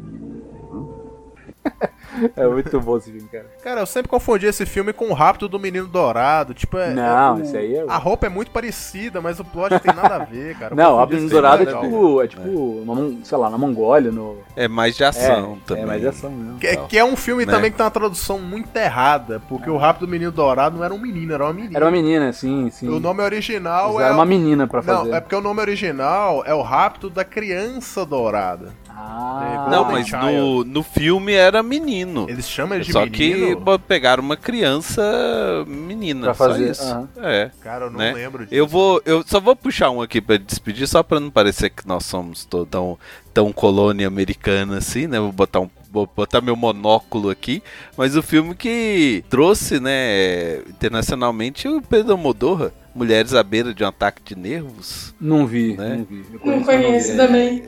[2.37, 3.45] É muito bom esse filme, cara.
[3.61, 6.53] Cara, eu sempre confundi esse filme com o Rápido do Menino Dourado.
[6.53, 6.93] Tipo, é.
[6.93, 7.03] Não,
[7.37, 9.93] é o- esse aí é A roupa é muito parecida, mas o plot não tem
[9.93, 10.71] nada a ver, cara.
[10.71, 13.49] Eu Não, o Rápido esse Dourado é filme, tipo, é tipo, na Mon- sei lá,
[13.49, 14.37] na Mongólia, no...
[14.55, 15.83] É mais de ação é, também.
[15.83, 16.57] É mais de ação mesmo.
[16.57, 17.51] Que, que é um filme Né?
[17.51, 20.93] também que tem uma tradução muito errada, porque o Rápido do Menino Dourado não era
[20.93, 21.75] um menino, era uma menina.
[21.75, 22.87] Era uma menina, sim, sim.
[22.87, 24.17] O nome original Usaram é.
[24.17, 25.11] uma menina pra Não, fazer.
[25.15, 28.69] é porque o nome original é o Rápido da Criança Dourada.
[29.47, 32.25] Ah, Não, mas no, no filme era menino.
[32.29, 33.15] Eles chamam ele de Só menino?
[33.47, 35.01] que bo- pegaram uma criança
[35.67, 36.25] menina.
[36.25, 37.07] Pra só fazer, isso.
[37.17, 37.51] É.
[37.61, 38.13] Cara, eu não né?
[38.13, 38.53] lembro disso.
[38.55, 39.01] Eu vou.
[39.05, 42.45] Eu só vou puxar um aqui pra despedir, só pra não parecer que nós somos
[42.69, 42.97] tão,
[43.33, 45.19] tão colônia americana assim, né?
[45.19, 45.69] Vou botar um.
[45.91, 47.63] Vou botar meu monóculo aqui,
[47.95, 53.87] mas o filme que trouxe, né, internacionalmente o Pedro Almodóvar, Mulheres à beira de um
[53.87, 55.13] ataque de nervos.
[55.19, 55.95] Não vi, né?
[55.97, 56.25] não vi.
[56.33, 57.63] Eu Não conheço, conheço vi.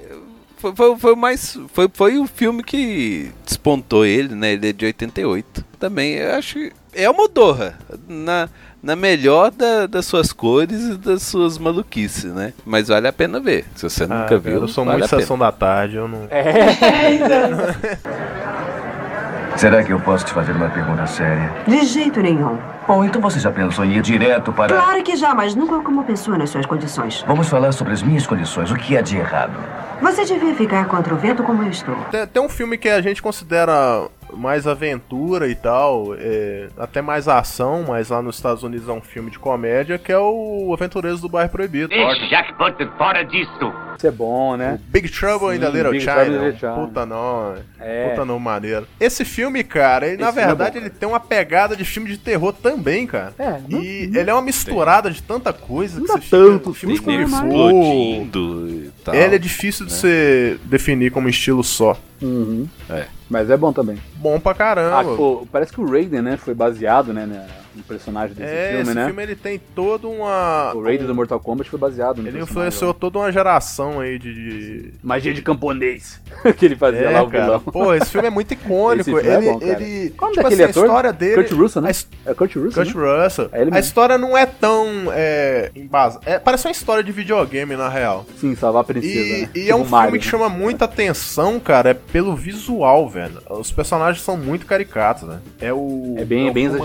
[0.58, 1.58] Foi, foi, mais.
[1.74, 4.54] Foi, foi o filme que despontou ele, né?
[4.54, 5.64] Ele é de 88.
[5.80, 7.76] Também, eu acho que é uma Dorra.
[8.08, 8.50] Na,
[8.82, 12.54] na melhor da- das suas cores e das suas maluquices, né?
[12.66, 13.66] Mas vale a pena ver.
[13.76, 14.54] Se você Ah, nunca viu.
[14.62, 15.22] eu sou vale muito a pena.
[15.22, 16.28] sessão da tarde, eu não.
[16.32, 17.98] É, então.
[19.58, 21.52] Será que eu posso te fazer uma pergunta séria?
[21.68, 22.58] De jeito nenhum.
[22.88, 24.76] Bom, então você já pensou em ir direto para.
[24.76, 27.24] Claro que já, mas nunca como pessoa nas suas condições.
[27.28, 28.70] Vamos falar sobre as minhas condições.
[28.72, 29.58] O que há de errado?
[30.02, 31.96] Você devia ficar contra o vento como eu estou.
[32.12, 37.28] Tem, tem um filme que a gente considera mais aventura e tal, é, até mais
[37.28, 41.22] ação, mas lá nos Estados Unidos é um filme de comédia, que é o Aventureiros
[41.22, 41.88] do Bairro Proibido.
[41.90, 43.74] Deixe Jack Butler fora disso.
[43.98, 44.80] Isso é bom, né?
[44.90, 46.24] Big Trouble in the Sim, Little Big China.
[46.24, 46.74] Little China.
[46.76, 48.10] Puta não, É.
[48.10, 48.86] puta não maneiro.
[49.00, 52.18] Esse filme, cara, ele, na é verdade bom, ele tem uma pegada de filme de
[52.18, 53.34] terror também, cara.
[53.40, 56.80] É, E ele é uma misturada de tanta coisa Não que dá você tanto fica,
[56.80, 57.36] filme de Tem Fu.
[57.36, 59.16] explodindo e tal.
[59.16, 59.98] Ele é difícil de né?
[59.98, 61.98] você definir como estilo só.
[62.22, 62.68] Uhum.
[62.90, 63.06] É.
[63.30, 63.98] Mas é bom também.
[64.16, 65.16] Bom pra Ah, caramba.
[65.16, 67.46] pô, parece que o Raiden, né, foi baseado, né, na-
[67.78, 69.06] no personagem desse é, filme, esse né?
[69.06, 70.74] filme ele tem toda uma.
[70.76, 72.94] O Raiden do Mortal Kombat foi baseado no Ele influenciou ó.
[72.94, 74.94] toda uma geração aí de.
[75.04, 76.20] Magia de camponês
[76.58, 77.44] que ele fazia É, lá o cara.
[77.46, 77.60] vilão.
[77.60, 79.10] Pô, esse filme é muito icônico.
[79.10, 80.10] Esse filme é ele, bom, ele.
[80.18, 80.84] Como tipo daquele assim, ator?
[80.84, 81.36] a história dele.
[81.44, 81.92] Kurt Russell, né?
[82.26, 83.24] a É Kurt Russell, Kurt né?
[83.26, 83.50] Russell.
[83.52, 86.20] É ele a história não é tão é, embasa.
[86.26, 88.26] É, parece uma história de videogame, na real.
[88.38, 89.50] Sim, salvar a princesa, E, né?
[89.54, 90.32] e Tipo é um Mario, filme que né?
[90.32, 93.42] chama muita atenção, cara, é pelo visual, velho.
[93.50, 95.40] Os personagens são muito caricatos, né?
[95.60, 96.16] É o.
[96.18, 96.78] É bem, o bem Fu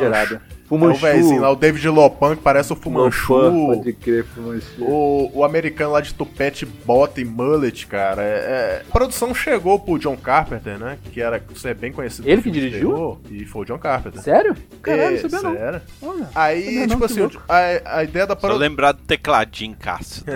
[0.76, 1.18] exagerado.
[1.18, 1.32] Manchu.
[1.34, 3.34] É o lá, o David Lopan, que parece o Fumanchu.
[3.34, 4.82] Lopan, Pode crer, Fumanchu.
[4.84, 8.22] O, o americano lá de tupete, bota e mullet, cara.
[8.22, 10.98] É, é- A produção chegou pro John Carpenter, né?
[11.12, 12.28] Que era você é bem conhecido.
[12.28, 12.90] Ele que dirigiu?
[12.92, 14.20] terror, E foi o John Carpenter.
[14.22, 14.56] Sério?
[14.82, 15.54] Caralho, é, sabia não.
[15.54, 15.80] sério.
[16.02, 18.58] Olha, Aí, não, tipo assim, a, a ideia da Só produção.
[18.60, 20.24] lembrar do tecladinho Cássio.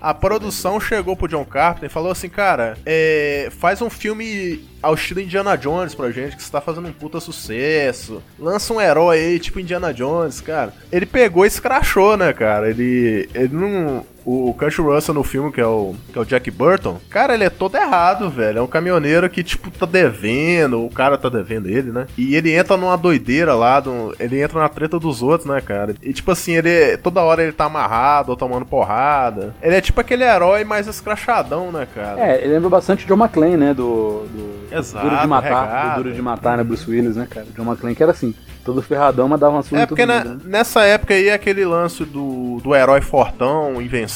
[0.00, 4.94] A produção chegou pro John Carpenter e falou assim, cara, é, faz um filme ao
[4.94, 8.22] estilo Indiana Jones pra gente, que você tá fazendo um puta sucesso.
[8.38, 10.74] Lança um herói aí, tipo Indiana Jones, cara.
[10.92, 12.68] Ele pegou e escrachou, né, cara?
[12.68, 14.04] Ele, ele não...
[14.24, 17.44] O Kurt Russell no filme, que é, o, que é o Jack Burton, cara, ele
[17.44, 18.58] é todo errado, velho.
[18.58, 22.06] É um caminhoneiro que, tipo, tá devendo, o cara tá devendo ele, né?
[22.16, 25.94] E ele entra numa doideira lá, do- ele entra na treta dos outros, né, cara?
[26.02, 29.54] E, tipo assim, ele toda hora ele tá amarrado ou tomando porrada.
[29.62, 32.20] Ele é tipo aquele herói mais escrachadão, né, cara?
[32.20, 33.74] É, ele lembra bastante John McClane, né?
[33.74, 35.48] Do, do Exato, Duro de Matar.
[35.66, 35.96] regado.
[35.98, 36.64] Do Duro de Matar, né?
[36.64, 37.46] Bruce Willis, né, cara?
[37.56, 40.36] John McClane que era assim, todo ferradão, mas dava uma surra É porque na- né?
[40.44, 44.13] nessa época aí, aquele lance do, do herói fortão, invencível,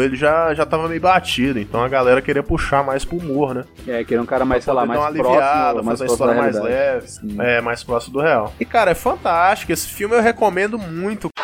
[0.00, 1.58] ele já, já tava meio batido.
[1.58, 3.64] Então a galera queria puxar mais pro humor, né?
[3.86, 6.12] É, que era um cara mais, sei lá, mais uma próximo, aliviada, mais fazer uma
[6.12, 7.06] história mais leve,
[7.38, 8.52] é, mais próximo do real.
[8.58, 9.72] E cara, é fantástico.
[9.72, 11.28] Esse filme eu recomendo muito.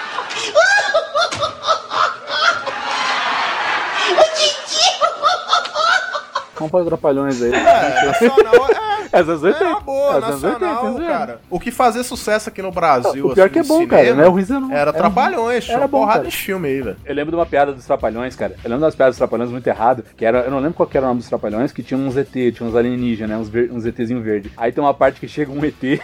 [6.54, 7.52] Vamos para os Trapalhões aí.
[7.52, 8.83] É, nacional
[9.14, 9.20] é.
[9.20, 9.64] Anos 80.
[9.64, 11.40] É uma boa, É nacional, 80, cara.
[11.50, 14.14] O que fazia sucesso aqui no Brasil, O pior assim, que é bom, cinema, cara,
[14.14, 14.72] não é ruim não.
[14.72, 16.30] Era Trapalhões, tinha Era bom, porrada cara.
[16.30, 16.96] de filme aí, velho.
[17.04, 18.56] Eu lembro de uma piada dos Trapalhões, cara.
[18.62, 20.96] Eu lembro das piadas dos Trapalhões muito errado, que era, eu não lembro qual que
[20.96, 23.70] era o nome dos Trapalhões, que tinha uns ET, tinha uns alienígenas, né, uns, ver,
[23.70, 24.50] uns ETzinho verde.
[24.56, 26.00] Aí tem uma parte que chega um ET,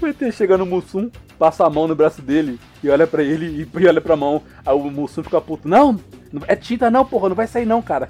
[0.00, 3.68] o ET chega no Mussum, passa a mão no braço dele e olha pra ele
[3.74, 4.42] e, olha pra mão.
[4.64, 5.68] Aí o Mussum fica puto.
[5.68, 5.98] Não
[6.46, 8.08] é tinta não, porra, não vai sair não, cara.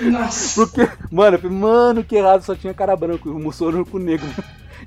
[0.00, 0.54] Nossa.
[0.54, 3.28] Porque, mano, eu falei, mano, que errado, só tinha cara branco,
[3.68, 4.28] era o único negro.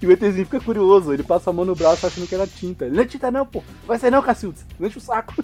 [0.05, 2.85] O ETzinho fica curioso, ele passa a mão no braço achando que era tinta.
[2.85, 3.63] Ele não é tinta não, pô.
[3.87, 4.65] Vai ser não, Cacildes.
[4.79, 5.33] Não enche o saco.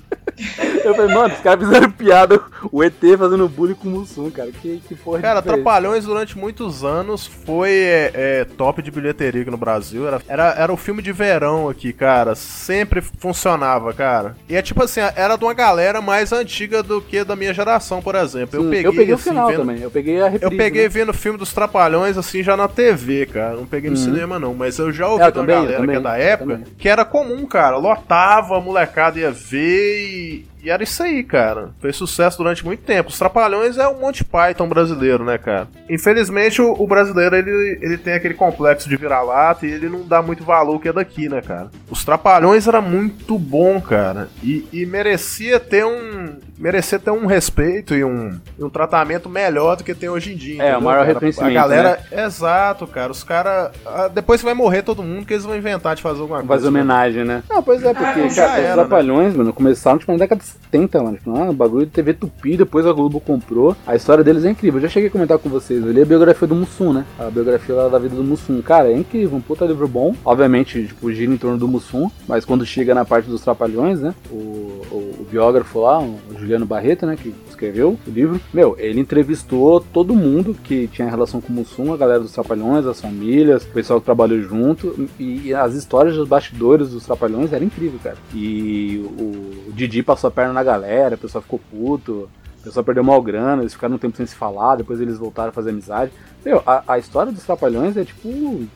[0.86, 2.42] Eu falei, mano, os caras fizeram piada,
[2.72, 4.50] o ET fazendo bullying com o Mussum, cara.
[4.52, 5.42] Que, que porra Cara.
[5.42, 10.08] Trapalhões durante muitos anos foi é, é, top de bilheteria aqui no Brasil.
[10.08, 12.36] Era, era, era o filme de verão aqui, cara.
[12.36, 14.38] Sempre funcionava, cara.
[14.48, 18.02] E é tipo assim, era de uma galera mais antiga do que da minha geração,
[18.02, 18.56] por exemplo.
[18.58, 19.82] eu Sim, peguei, eu peguei o assim, final vendo- também.
[19.82, 20.54] Eu peguei a reprise.
[20.54, 20.90] Eu peguei né?
[20.90, 23.56] vendo o filme dos Trapalhões, assim, já na TV, cara.
[23.58, 24.04] Não peguei no Uhum.
[24.04, 24.49] cinema, não.
[24.54, 26.90] Mas eu já ouvi É, eu uma também, galera que também, é da época que
[26.90, 27.78] era comum, cara.
[27.78, 31.70] Lotava, a molecada ia ver e, e era isso aí, cara.
[31.82, 33.10] Fez sucesso durante muito tempo.
[33.10, 35.68] Os Trapalhões é um Monty Python brasileiro, né, cara?
[35.90, 40.22] Infelizmente, o, o brasileiro, ele, ele tem aquele complexo de vira-lata e ele não dá
[40.22, 41.70] muito valor que é daqui, né, cara?
[41.90, 44.30] Os Trapalhões era muito bom, cara.
[44.44, 46.38] E, e merecia ter um...
[46.58, 50.36] Merecia ter um respeito e um, e um tratamento melhor do que tem hoje em
[50.36, 50.62] dia.
[50.62, 51.14] É, entendeu, o maior cara?
[51.14, 52.04] reconhecimento, A galera...
[52.12, 52.26] né?
[52.26, 53.12] Exato, cara.
[53.12, 53.72] Os caras...
[54.14, 56.54] Depois que vai morrer todo mundo, que eles vão inventar de fazer alguma coisa.
[56.56, 57.44] Fazer homenagem, né?
[57.50, 60.49] Não, pois é, porque, Ah, cara, era, os Trapalhões, mano, começaram tipo, na década de
[60.50, 61.18] 70, mano.
[61.18, 63.76] Tipo, ah, bagulho de TV Tupi, depois a Globo comprou.
[63.86, 64.78] A história deles é incrível.
[64.80, 65.84] Eu já cheguei a comentar com vocês.
[65.84, 67.06] Eu li a biografia do Mussum, né?
[67.18, 68.62] A biografia lá da vida do Mussum.
[68.62, 70.16] Cara, é incrível, um puta livro bom.
[70.26, 74.14] Obviamente, tipo, gira em torno do Mussum, mas quando chega na parte dos Trapalhões, né?
[74.32, 77.16] O, o- o biógrafo lá, o Juliano Barreto, né?
[77.16, 78.40] Que escreveu o livro.
[78.54, 82.86] Meu, ele entrevistou todo mundo que tinha relação com o Mussum, a galera dos Trapalhões,
[82.86, 85.10] as famílias, o pessoal que trabalhou junto.
[85.20, 88.18] E, as histórias dos bastidores dos Trapalhões eram incríveis, cara.
[88.34, 92.30] E o, o Didi passou a perna na galera, o pessoal ficou puto.
[92.60, 95.50] O pessoal perdeu mal grana, eles ficaram um tempo sem se falar, depois eles voltaram
[95.50, 96.12] a fazer amizade.
[96.44, 98.68] Meu, a, a história dos Trapalhões é tipo.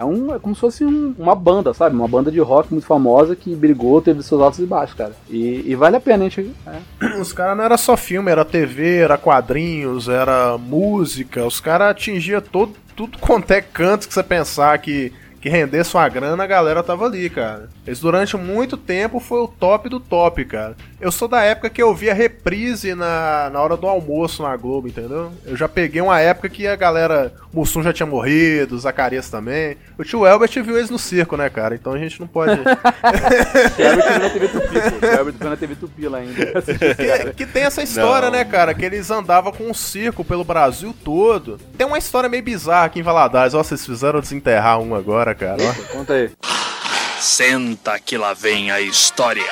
[0.00, 1.94] É, um, é como se fosse um- uma banda, sabe?
[1.94, 5.12] Uma banda de rock muito famosa que brigou, teve seus altos e baixos, cara.
[5.28, 6.50] E, e vale a pena, a gente.
[6.66, 7.16] é.
[7.20, 11.44] Os caras não era só filme, era TV, era quadrinhos, era música.
[11.44, 16.08] Os caras atingiam todo, tudo quanto é canto que você pensar que, que rendesse uma
[16.08, 17.68] grana, a galera tava ali, cara.
[17.86, 20.76] Eles durante muito tempo foi o top do top, cara.
[21.00, 24.86] Eu sou da época que eu via reprise na, na hora do almoço na Globo,
[24.86, 25.32] entendeu?
[25.46, 27.32] Eu já peguei uma época que a galera.
[27.52, 29.76] Mussum já tinha morrido, Zacarias também.
[29.98, 31.74] O tio Elbert viu eles no circo, né, cara?
[31.74, 32.54] Então a gente não pode.
[33.76, 35.48] Viu na TV Tupi, pô.
[35.48, 36.62] Na TV Tupi lá ainda.
[36.62, 38.38] que, que tem essa história, Não.
[38.38, 38.72] né, cara?
[38.72, 41.58] Que eles andavam com um circo pelo Brasil todo.
[41.76, 43.52] Tem uma história meio bizarra aqui em Valadares.
[43.54, 45.62] Ó, vocês fizeram desenterrar um agora, cara.
[45.62, 45.92] ó.
[45.92, 46.30] Conta aí.
[47.18, 49.44] Senta que lá vem a história.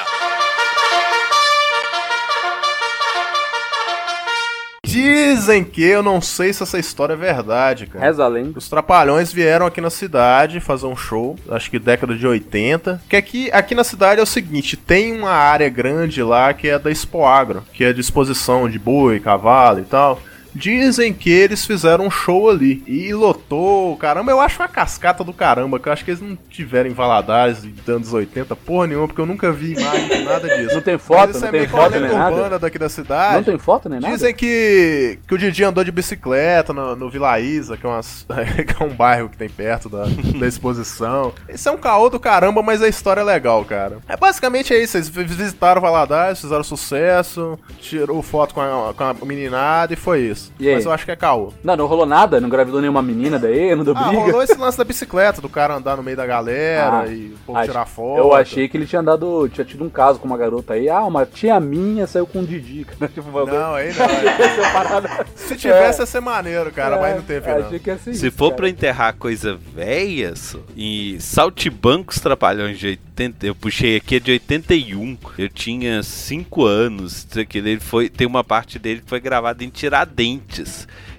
[4.84, 8.06] Dizem que, eu não sei se essa história é verdade, cara.
[8.06, 8.58] Reza a lenda.
[8.58, 13.02] Os Trapalhões vieram aqui na cidade fazer um show, acho que década de 80.
[13.06, 16.78] Que aqui, aqui na cidade é o seguinte, tem uma área grande lá que é
[16.78, 20.20] da Expo Agro, que é de exposição de boi, cavalo e tal.
[20.58, 25.32] Dizem que eles fizeram um show ali e lotou, caramba, eu acho uma cascata do
[25.32, 29.06] caramba, que eu acho que eles não tiveram em Valadares de anos 80, porra nenhuma,
[29.06, 30.74] porque eu nunca vi imagem de nada disso.
[30.78, 32.34] Não tem foto, Mas isso não é tem meio foto nem nada?
[32.34, 33.36] urbana daqui da cidade.
[33.36, 34.12] Não tem foto nem nada?
[34.14, 38.26] Dizem que, que o Didi andou de bicicleta no, no Vila Isa, que é, umas-
[38.66, 40.04] que é um bairro que tem perto da,
[40.38, 41.32] da exposição.
[41.48, 43.98] Isso é um caô do caramba, mas a história é legal, cara.
[44.08, 44.96] É basicamente é isso.
[44.96, 50.20] Eles vi- visitaram Valadares, fizeram sucesso, tirou foto com a, com a meninada e foi
[50.22, 50.47] isso.
[50.58, 50.74] E aí?
[50.74, 51.52] Mas eu acho que é caô.
[51.62, 52.40] Não, não rolou nada?
[52.40, 53.74] Não engravidou nenhuma menina daí?
[53.74, 54.22] Não deu Ah, briga?
[54.22, 57.38] rolou esse lance da bicicleta, do cara andar no meio da galera Ah, e o
[57.46, 58.18] povo tirar foto.
[58.18, 59.48] Eu achei que ele tinha dado.
[59.52, 60.88] Tinha tido um caso com uma garota aí.
[60.88, 62.84] Ah, uma tia minha saiu com o Didi.
[62.98, 63.10] cara.
[63.12, 65.26] Tipo, uma Não, aí não.
[65.36, 67.66] Se tivesse, ia ser maneiro, cara, É, mas não teve, não.
[67.66, 68.56] achei que ia ser Se isso, for cara.
[68.56, 74.30] pra enterrar coisa velha, só, e Saltibancos Trapalhões de 80, eu puxei aqui é de
[74.32, 75.16] 81.
[75.38, 77.26] Eu tinha 5 anos.
[77.28, 80.37] Isso aqui, ele foi, tem uma parte dele que foi gravada em Tiradentes.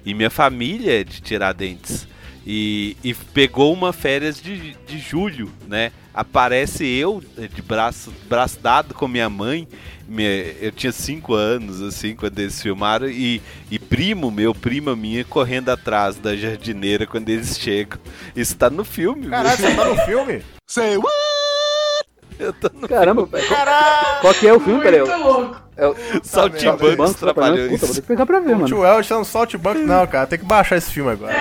[0.04, 2.06] E minha família é de Tiradentes.
[2.46, 5.92] E, e pegou uma férias de, de julho, né?
[6.12, 9.68] Aparece eu eh, de braço, braço dado com minha mãe.
[10.08, 13.08] Minha- eu tinha 5 anos, assim, quando eles filmaram.
[13.08, 13.40] E,
[13.70, 17.98] e primo meu, prima minha, correndo atrás da jardineira quando eles chegam.
[18.34, 19.28] Isso tá no filme.
[19.28, 20.42] Caralho, você tá no filme?
[20.66, 21.14] Sei what?
[22.88, 23.46] Caramba, filme.
[24.20, 25.00] Qual que é o filme, peraí?
[25.00, 25.56] Muito louco.
[25.76, 25.94] É o...
[26.22, 27.70] Saltimbancos Saltimbancos, Trapalhões.
[27.70, 28.66] Puta, vou ter que pegar pra ver, O mano.
[28.66, 30.26] tio El está no Salt Bank, não, cara.
[30.26, 31.32] Tem que baixar esse filme agora.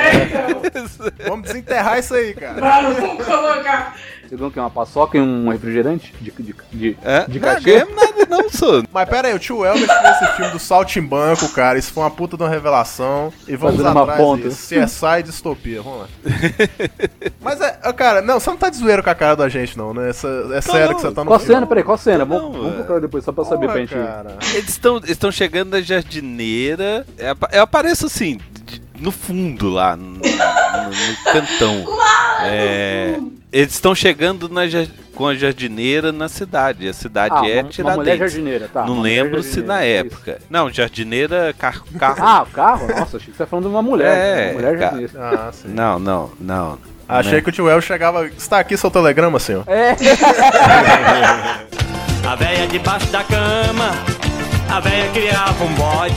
[1.27, 2.59] Vamos desenterrar isso aí, cara.
[2.93, 3.95] Vamos colocar.
[4.29, 6.13] Você viu que é uma paçoca e um refrigerante?
[6.21, 7.25] De, de, de, É?
[7.27, 7.61] de Não cachê?
[7.63, 8.83] ganhamos nada não, sou.
[8.93, 12.37] Mas pera aí, o tio Elvis nesse filme do Saltimbanco, cara, isso foi uma puta
[12.37, 13.33] de uma revelação.
[13.47, 14.47] E vamos Fazendo uma atrás ponta.
[14.49, 14.67] disso.
[14.75, 16.07] CSI Distopia, vamos lá.
[17.41, 19.93] Mas é, cara, não, você não tá de zoeira com a cara da gente, não,
[19.95, 20.09] né?
[20.11, 21.55] Essa- é sério que você tá no Qual filme.
[21.55, 21.65] cena?
[21.67, 22.19] Peraí, qual cena?
[22.25, 22.75] Não, Vamos, vamos é.
[22.75, 23.95] procurar depois, só pra saber pra gente.
[23.95, 24.37] cara.
[24.53, 27.03] Eles estão estão chegando na jardineira.
[27.17, 28.39] Eu apa- Eu apareço assim,
[28.99, 31.85] no fundo lá, no, no- no cantão.
[32.41, 33.19] É,
[33.51, 34.61] eles estão chegando na
[35.15, 36.87] com a jardineira na cidade.
[36.87, 37.97] A cidade Ah, é uma- uma Tiradentes.
[37.97, 40.39] mulher jardineira, tá, Não uma lembro se na é época.
[40.49, 41.83] Não, jardineira, carro.
[41.99, 42.15] carro.
[42.19, 42.87] Ah, o carro?
[42.87, 44.17] Nossa, achei que você tá falando de uma mulher.
[44.17, 45.11] É, uma mulher jardineira.
[45.17, 45.67] Ah, sim.
[45.69, 46.77] Não, não, não.
[47.07, 47.41] Achei Né?
[47.41, 48.27] que o tio El chegava.
[48.27, 49.63] Está aqui seu telegrama, senhor.
[49.67, 49.95] É.
[52.27, 53.89] A véia debaixo da cama,
[54.69, 56.13] a véia criava um bode.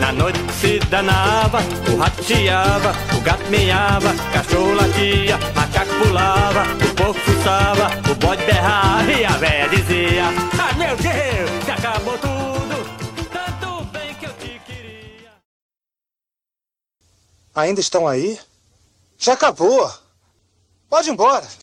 [0.00, 1.58] Na noite se danava,
[1.92, 8.44] o rato chiava, o gato miava, cachorro latia, macaco pulava, o porco fuçava, o bode
[8.44, 10.24] berrava e a véia dizia:
[10.58, 15.32] Ah, meu Deus, que acabou tudo, tanto bem que eu te queria.
[17.54, 18.38] Ainda estão aí?
[19.18, 19.90] Já acabou.
[20.90, 21.46] Pode ir embora.